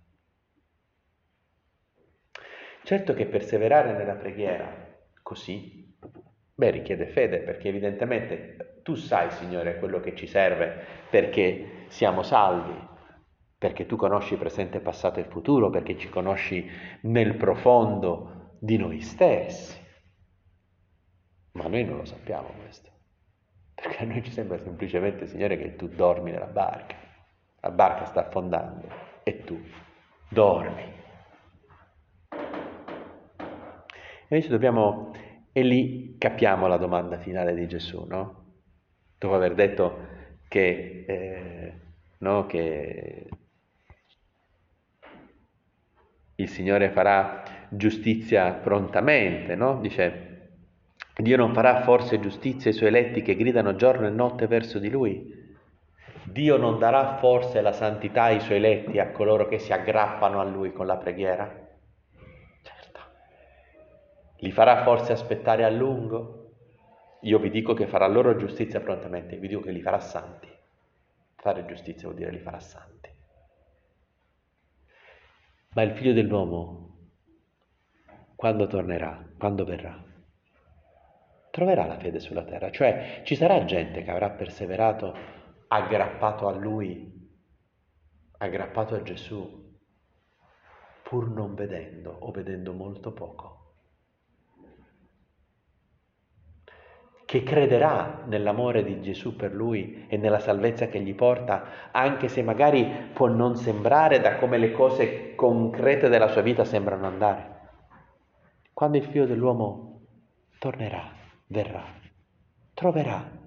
Certo 2.83 3.15
che 3.15 3.27
perseverare 3.27 3.93
nella 3.93 4.15
preghiera 4.15 4.99
così, 5.23 5.97
beh, 6.55 6.71
richiede 6.71 7.07
fede, 7.07 7.41
perché 7.41 7.69
evidentemente 7.69 8.81
tu 8.83 8.95
sai, 8.95 9.31
Signore, 9.31 9.79
quello 9.79 10.01
che 10.01 10.15
ci 10.15 10.27
serve 10.27 10.85
perché 11.11 11.85
siamo 11.89 12.23
salvi, 12.23 12.89
perché 13.59 13.87
tu 13.87 13.97
conosci 13.97 14.37
presente, 14.37 14.81
passato 14.81 15.21
e 15.21 15.25
futuro, 15.25 15.69
perché 15.69 15.99
ci 15.99 16.09
conosci 16.09 16.67
nel 17.03 17.37
profondo 17.37 18.57
di 18.59 18.77
noi 18.77 19.01
stessi. 19.01 19.79
Ma 21.53 21.67
noi 21.67 21.85
non 21.85 21.99
lo 21.99 22.05
sappiamo 22.05 22.49
questo, 22.61 22.91
perché 23.81 24.03
a 24.03 24.07
noi 24.07 24.23
ci 24.23 24.31
sembra 24.31 24.59
semplicemente, 24.59 25.27
Signore, 25.27 25.57
che 25.57 25.77
tu 25.77 25.89
dormi 25.89 26.31
nella 26.31 26.47
barca, 26.47 26.97
la 27.61 27.71
barca 27.71 28.05
sta 28.05 28.27
affondando 28.27 28.89
e 29.23 29.45
tu 29.45 29.61
dormi. 30.29 30.99
Invece 34.29 34.49
dobbiamo, 34.49 35.13
e 35.51 35.63
lì 35.63 36.17
capiamo 36.19 36.67
la 36.67 36.77
domanda 36.77 37.19
finale 37.19 37.55
di 37.55 37.67
Gesù, 37.67 38.05
no? 38.07 38.45
Dopo 39.19 39.35
aver 39.35 39.55
detto 39.55 40.07
che, 40.47 41.05
eh, 41.07 41.73
no, 42.19 42.47
che 42.47 43.29
il 46.37 46.49
Signore 46.49 46.91
farà 46.91 47.43
giustizia 47.71 48.53
prontamente, 48.53 49.55
no? 49.57 49.81
Dice, 49.81 50.30
Dio 51.17 51.37
non 51.37 51.53
farà 51.53 51.83
forse 51.83 52.21
giustizia 52.21 52.71
ai 52.71 52.77
suoi 52.77 52.89
eletti 52.89 53.23
che 53.23 53.37
gridano 53.37 53.75
giorno 53.75 54.07
e 54.07 54.11
notte 54.11 54.47
verso 54.47 54.79
di 54.79 54.89
lui? 54.89 55.39
Dio 56.25 56.57
non 56.57 56.79
darà 56.79 57.17
forse 57.17 57.61
la 57.61 57.73
santità 57.73 58.25
ai 58.25 58.41
suoi 58.41 58.59
eletti, 58.59 58.99
a 58.99 59.11
coloro 59.11 59.49
che 59.49 59.59
si 59.59 59.73
aggrappano 59.73 60.41
a 60.41 60.45
lui 60.45 60.73
con 60.73 60.87
la 60.87 60.97
preghiera? 60.97 61.69
Certo. 62.63 63.01
Li 64.37 64.53
farà 64.53 64.83
forse 64.85 65.13
aspettare 65.13 65.65
a 65.65 65.71
lungo? 65.71 66.53
Io 67.23 67.39
vi 67.39 67.51
dico 67.51 67.75
che 67.75 67.87
farà 67.87 68.07
loro 68.07 68.37
giustizia 68.37 68.81
prontamente, 68.81 69.37
vi 69.37 69.49
dico 69.49 69.61
che 69.61 69.73
li 69.73 69.83
farà 69.83 69.99
santi. 69.99 70.49
Fare 71.37 71.67
giustizia 71.67 72.05
vuol 72.05 72.15
dire 72.15 72.31
li 72.31 72.39
farà 72.39 72.61
santi. 72.61 73.11
Ma 75.73 75.83
il 75.83 75.93
figlio 75.93 76.13
dell'uomo, 76.13 76.97
quando 78.37 78.67
tornerà, 78.67 79.23
quando 79.39 79.65
verrà? 79.65 80.09
Troverà 81.61 81.85
la 81.85 81.99
fede 81.99 82.21
sulla 82.21 82.45
terra, 82.45 82.71
cioè 82.71 83.21
ci 83.23 83.37
sarà 83.37 83.67
gente 83.67 84.03
che 84.03 84.11
avrà 84.11 84.31
perseverato 84.31 85.15
aggrappato 85.69 86.49
a 86.49 86.53
lui, 86.53 87.29
aggrappato 88.39 88.95
a 88.95 89.03
Gesù, 89.03 89.79
pur 91.03 91.29
non 91.29 91.55
vedendo 91.55 92.17
o 92.19 92.31
vedendo 92.31 92.73
molto 92.73 93.13
poco. 93.13 93.59
che 97.27 97.45
crederà 97.45 98.25
nell'amore 98.27 98.83
di 98.83 99.01
Gesù 99.01 99.37
per 99.37 99.55
lui 99.55 100.07
e 100.09 100.17
nella 100.17 100.41
salvezza 100.41 100.89
che 100.89 100.99
gli 100.99 101.15
porta, 101.15 101.93
anche 101.93 102.27
se 102.27 102.43
magari 102.43 102.85
può 103.13 103.29
non 103.29 103.55
sembrare 103.55 104.19
da 104.19 104.35
come 104.35 104.59
le 104.59 104.73
cose 104.73 105.37
concrete 105.37 106.09
della 106.09 106.27
sua 106.27 106.43
vita 106.43 106.65
sembrano 106.65 107.07
andare. 107.07 107.69
Quando 108.73 108.97
il 108.97 109.05
figlio 109.05 109.27
dell'uomo 109.27 110.01
tornerà, 110.59 111.20
verrà, 111.51 111.85
troverà 112.75 113.39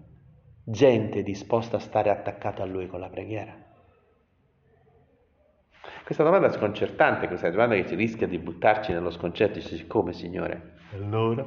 gente 0.65 1.23
disposta 1.23 1.77
a 1.77 1.79
stare 1.79 2.09
attaccata 2.09 2.63
a 2.63 2.65
lui 2.65 2.87
con 2.87 2.99
la 2.99 3.09
preghiera. 3.09 3.61
Questa 6.03 6.23
domanda 6.23 6.47
è 6.47 6.51
sconcertante, 6.51 7.27
questa 7.27 7.49
domanda 7.49 7.75
che 7.75 7.87
si 7.87 7.95
rischia 7.95 8.27
di 8.27 8.37
buttarci 8.37 8.91
nello 8.91 9.09
sconcerto, 9.09 9.59
dice 9.59 9.87
come 9.87 10.11
Signore? 10.11 10.75
Allora? 10.91 11.45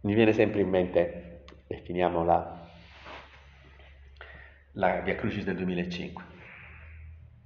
Mi 0.00 0.14
viene 0.14 0.32
sempre 0.32 0.60
in 0.60 0.68
mente, 0.68 1.44
e 1.68 1.80
finiamo 1.84 2.24
la, 2.24 2.68
la 4.72 5.00
Via 5.00 5.14
Crucis 5.14 5.44
del 5.44 5.56
2005. 5.56 6.24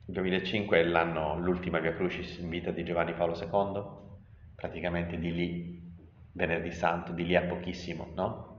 Il 0.07 0.15
2005 0.15 0.79
è 0.79 0.85
l'anno, 0.85 1.39
l'ultima 1.39 1.79
Via 1.79 1.95
Crucis 1.95 2.39
in 2.39 2.49
vita 2.49 2.71
di 2.71 2.85
Giovanni 2.85 3.13
Paolo 3.13 3.35
II, 3.35 4.55
praticamente 4.55 5.19
di 5.19 5.33
lì 5.33 5.92
venerdì 6.33 6.71
santo, 6.71 7.13
di 7.13 7.25
lì 7.25 7.37
a 7.37 7.43
pochissimo, 7.43 8.11
no? 8.15 8.51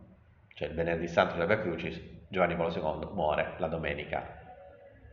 Cioè 0.53 0.67
il 0.67 0.75
venerdì 0.75 1.07
santo 1.07 1.33
della 1.33 1.45
Via 1.45 1.61
Crucis, 1.61 1.99
Giovanni 2.29 2.55
Paolo 2.55 2.73
II 2.73 3.13
muore 3.13 3.55
la 3.57 3.67
domenica 3.67 4.41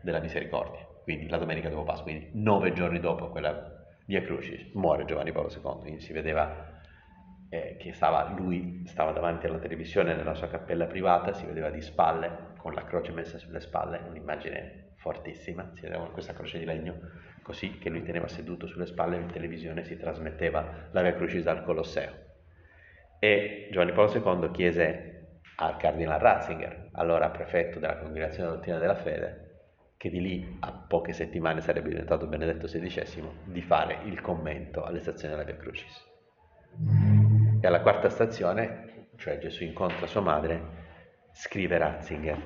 della 0.02 0.20
misericordia, 0.20 0.86
quindi 1.02 1.28
la 1.28 1.38
domenica 1.38 1.68
dopo 1.68 1.84
Pasqua, 1.84 2.10
quindi 2.10 2.30
nove 2.34 2.72
giorni 2.72 3.00
dopo 3.00 3.28
quella 3.28 3.78
Via 4.06 4.22
Crucis 4.22 4.72
muore 4.74 5.04
Giovanni 5.04 5.32
Paolo 5.32 5.50
II, 5.50 5.80
quindi 5.80 6.00
si 6.00 6.12
vedeva 6.12 6.78
eh, 7.48 7.76
che 7.78 7.92
stava, 7.92 8.30
lui 8.36 8.84
stava 8.86 9.12
davanti 9.12 9.46
alla 9.46 9.58
televisione 9.58 10.14
nella 10.14 10.34
sua 10.34 10.48
cappella 10.48 10.86
privata, 10.86 11.32
si 11.32 11.46
vedeva 11.46 11.70
di 11.70 11.80
spalle, 11.80 12.48
con 12.56 12.74
la 12.74 12.84
croce 12.84 13.12
messa 13.12 13.38
sulle 13.38 13.60
spalle, 13.60 14.02
un'immagine 14.06 14.92
fortissima, 14.96 15.70
si 15.74 15.80
vedeva 15.80 16.10
questa 16.10 16.34
croce 16.34 16.58
di 16.58 16.64
legno, 16.64 16.98
così 17.42 17.78
che 17.78 17.88
lui 17.88 18.02
teneva 18.02 18.28
seduto 18.28 18.66
sulle 18.66 18.86
spalle 18.86 19.16
in 19.16 19.26
televisione 19.26 19.82
si 19.82 19.96
trasmetteva 19.96 20.88
la 20.90 21.02
Via 21.02 21.14
Crucis 21.14 21.42
dal 21.42 21.64
Colosseo. 21.64 22.28
E 23.22 23.68
Giovanni 23.70 23.92
Paolo 23.92 24.40
II 24.42 24.50
chiese 24.50 25.40
al 25.56 25.76
Cardinal 25.76 26.18
Ratzinger, 26.18 26.88
allora 26.92 27.28
prefetto 27.28 27.78
della 27.78 27.98
Congregazione 27.98 28.48
Dottrina 28.48 28.78
della 28.78 28.94
Fede, 28.94 29.48
che 29.98 30.08
di 30.08 30.22
lì 30.22 30.56
a 30.60 30.72
poche 30.72 31.12
settimane 31.12 31.60
sarebbe 31.60 31.90
diventato 31.90 32.26
Benedetto 32.26 32.66
XVI, 32.66 33.28
di 33.44 33.60
fare 33.60 33.98
il 34.04 34.22
commento 34.22 34.84
alle 34.84 35.00
stazioni 35.00 35.34
della 35.34 35.44
Via 35.44 35.58
Crucis. 35.58 36.08
E 37.60 37.66
alla 37.66 37.82
quarta 37.82 38.08
stazione, 38.08 39.08
cioè 39.16 39.36
Gesù 39.36 39.64
incontra 39.64 40.06
sua 40.06 40.22
madre, 40.22 40.62
scrive 41.32 41.76
Ratzinger, 41.76 42.38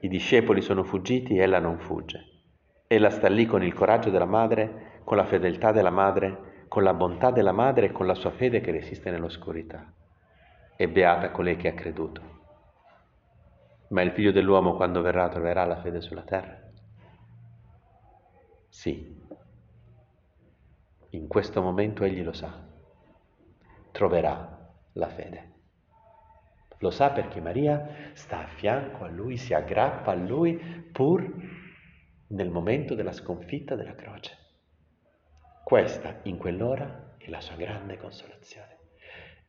i 0.00 0.08
discepoli 0.08 0.60
sono 0.60 0.84
fuggiti, 0.84 1.38
ella 1.38 1.58
non 1.58 1.78
fugge. 1.78 2.22
Ella 2.86 3.08
sta 3.08 3.28
lì 3.30 3.46
con 3.46 3.62
il 3.62 3.72
coraggio 3.72 4.10
della 4.10 4.26
madre, 4.26 5.00
con 5.04 5.16
la 5.16 5.24
fedeltà 5.24 5.72
della 5.72 5.88
madre, 5.88 6.55
con 6.68 6.82
la 6.82 6.94
bontà 6.94 7.30
della 7.30 7.52
madre 7.52 7.86
e 7.86 7.92
con 7.92 8.06
la 8.06 8.14
sua 8.14 8.30
fede 8.30 8.60
che 8.60 8.70
resiste 8.70 9.10
nell'oscurità. 9.10 9.92
E 10.76 10.88
beata 10.88 11.30
colei 11.30 11.56
che 11.56 11.68
ha 11.68 11.74
creduto. 11.74 12.34
Ma 13.88 14.02
il 14.02 14.10
figlio 14.10 14.32
dell'uomo 14.32 14.74
quando 14.74 15.00
verrà 15.00 15.28
troverà 15.28 15.64
la 15.64 15.80
fede 15.80 16.00
sulla 16.00 16.22
terra? 16.22 16.60
Sì, 18.68 19.24
in 21.10 21.28
questo 21.28 21.62
momento 21.62 22.04
egli 22.04 22.22
lo 22.22 22.32
sa, 22.32 22.52
troverà 23.90 24.70
la 24.92 25.08
fede. 25.08 25.54
Lo 26.80 26.90
sa 26.90 27.10
perché 27.10 27.40
Maria 27.40 28.10
sta 28.12 28.44
a 28.44 28.48
fianco 28.48 29.04
a 29.04 29.08
lui, 29.08 29.36
si 29.38 29.54
aggrappa 29.54 30.10
a 30.10 30.14
lui 30.14 30.56
pur 30.92 31.32
nel 32.28 32.50
momento 32.50 32.94
della 32.94 33.12
sconfitta 33.12 33.76
della 33.76 33.94
croce. 33.94 34.45
Questa, 35.66 36.20
in 36.22 36.38
quell'ora, 36.38 37.14
è 37.18 37.28
la 37.28 37.40
sua 37.40 37.56
grande 37.56 37.98
consolazione. 37.98 38.76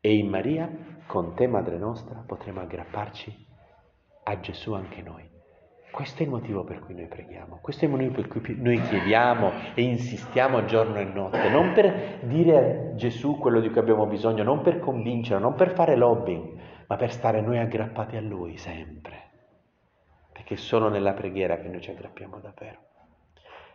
E 0.02 0.16
in 0.16 0.28
Maria, 0.30 0.68
con 1.06 1.36
te, 1.36 1.46
Madre 1.46 1.78
nostra, 1.78 2.24
potremo 2.26 2.60
aggrapparci 2.60 3.46
a 4.24 4.40
Gesù 4.40 4.74
anche 4.74 5.04
noi. 5.04 5.30
Questo 5.92 6.24
è 6.24 6.26
il 6.26 6.32
motivo 6.32 6.64
per 6.64 6.80
cui 6.80 6.96
noi 6.96 7.06
preghiamo, 7.06 7.60
questo 7.62 7.86
è 7.86 7.88
il 7.88 7.94
motivo 7.94 8.14
per 8.14 8.28
cui 8.30 8.42
noi 8.60 8.82
chiediamo 8.82 9.76
e 9.76 9.84
insistiamo 9.84 10.66
giorno 10.66 10.96
e 10.96 11.04
notte, 11.04 11.50
non 11.50 11.74
per 11.74 12.22
dire 12.24 12.58
a 12.58 12.96
Gesù 12.96 13.38
quello 13.38 13.60
di 13.60 13.70
cui 13.70 13.80
abbiamo 13.80 14.08
bisogno, 14.08 14.42
non 14.42 14.64
per 14.64 14.80
convincere, 14.80 15.40
non 15.40 15.54
per 15.54 15.76
fare 15.76 15.96
lobbying, 15.96 16.60
ma 16.88 16.96
per 16.96 17.12
stare 17.12 17.42
noi 17.42 17.60
aggrappati 17.60 18.18
a 18.18 18.22
Lui 18.22 18.58
sempre, 18.58 19.22
perché 20.34 20.56
è 20.56 20.58
solo 20.58 20.90
nella 20.90 21.14
preghiera 21.14 21.60
che 21.60 21.68
noi 21.68 21.80
ci 21.82 21.92
aggrappiamo 21.92 22.40
davvero. 22.40 22.80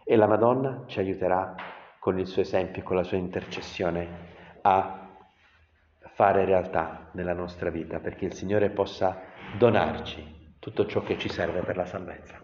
E 0.02 0.16
la 0.16 0.26
Madonna 0.26 0.83
ci 0.87 0.98
aiuterà 0.98 1.55
con 2.03 2.19
il 2.19 2.27
suo 2.27 2.43
esempio 2.43 2.83
e 2.83 2.85
con 2.85 2.97
la 2.97 3.05
sua 3.05 3.17
intercessione 3.17 4.09
a 4.62 5.09
fare 6.15 6.45
realtà 6.45 7.11
nella 7.12 7.33
nostra 7.33 7.71
vita, 7.71 8.01
perché 8.01 8.25
il 8.25 8.33
Signore 8.33 8.71
possa 8.71 9.21
donarci 9.57 10.57
tutto 10.59 10.85
ciò 10.87 11.05
che 11.05 11.17
ci 11.17 11.29
serve 11.29 11.61
per 11.61 11.77
la 11.77 11.87
salvezza. 11.87 12.41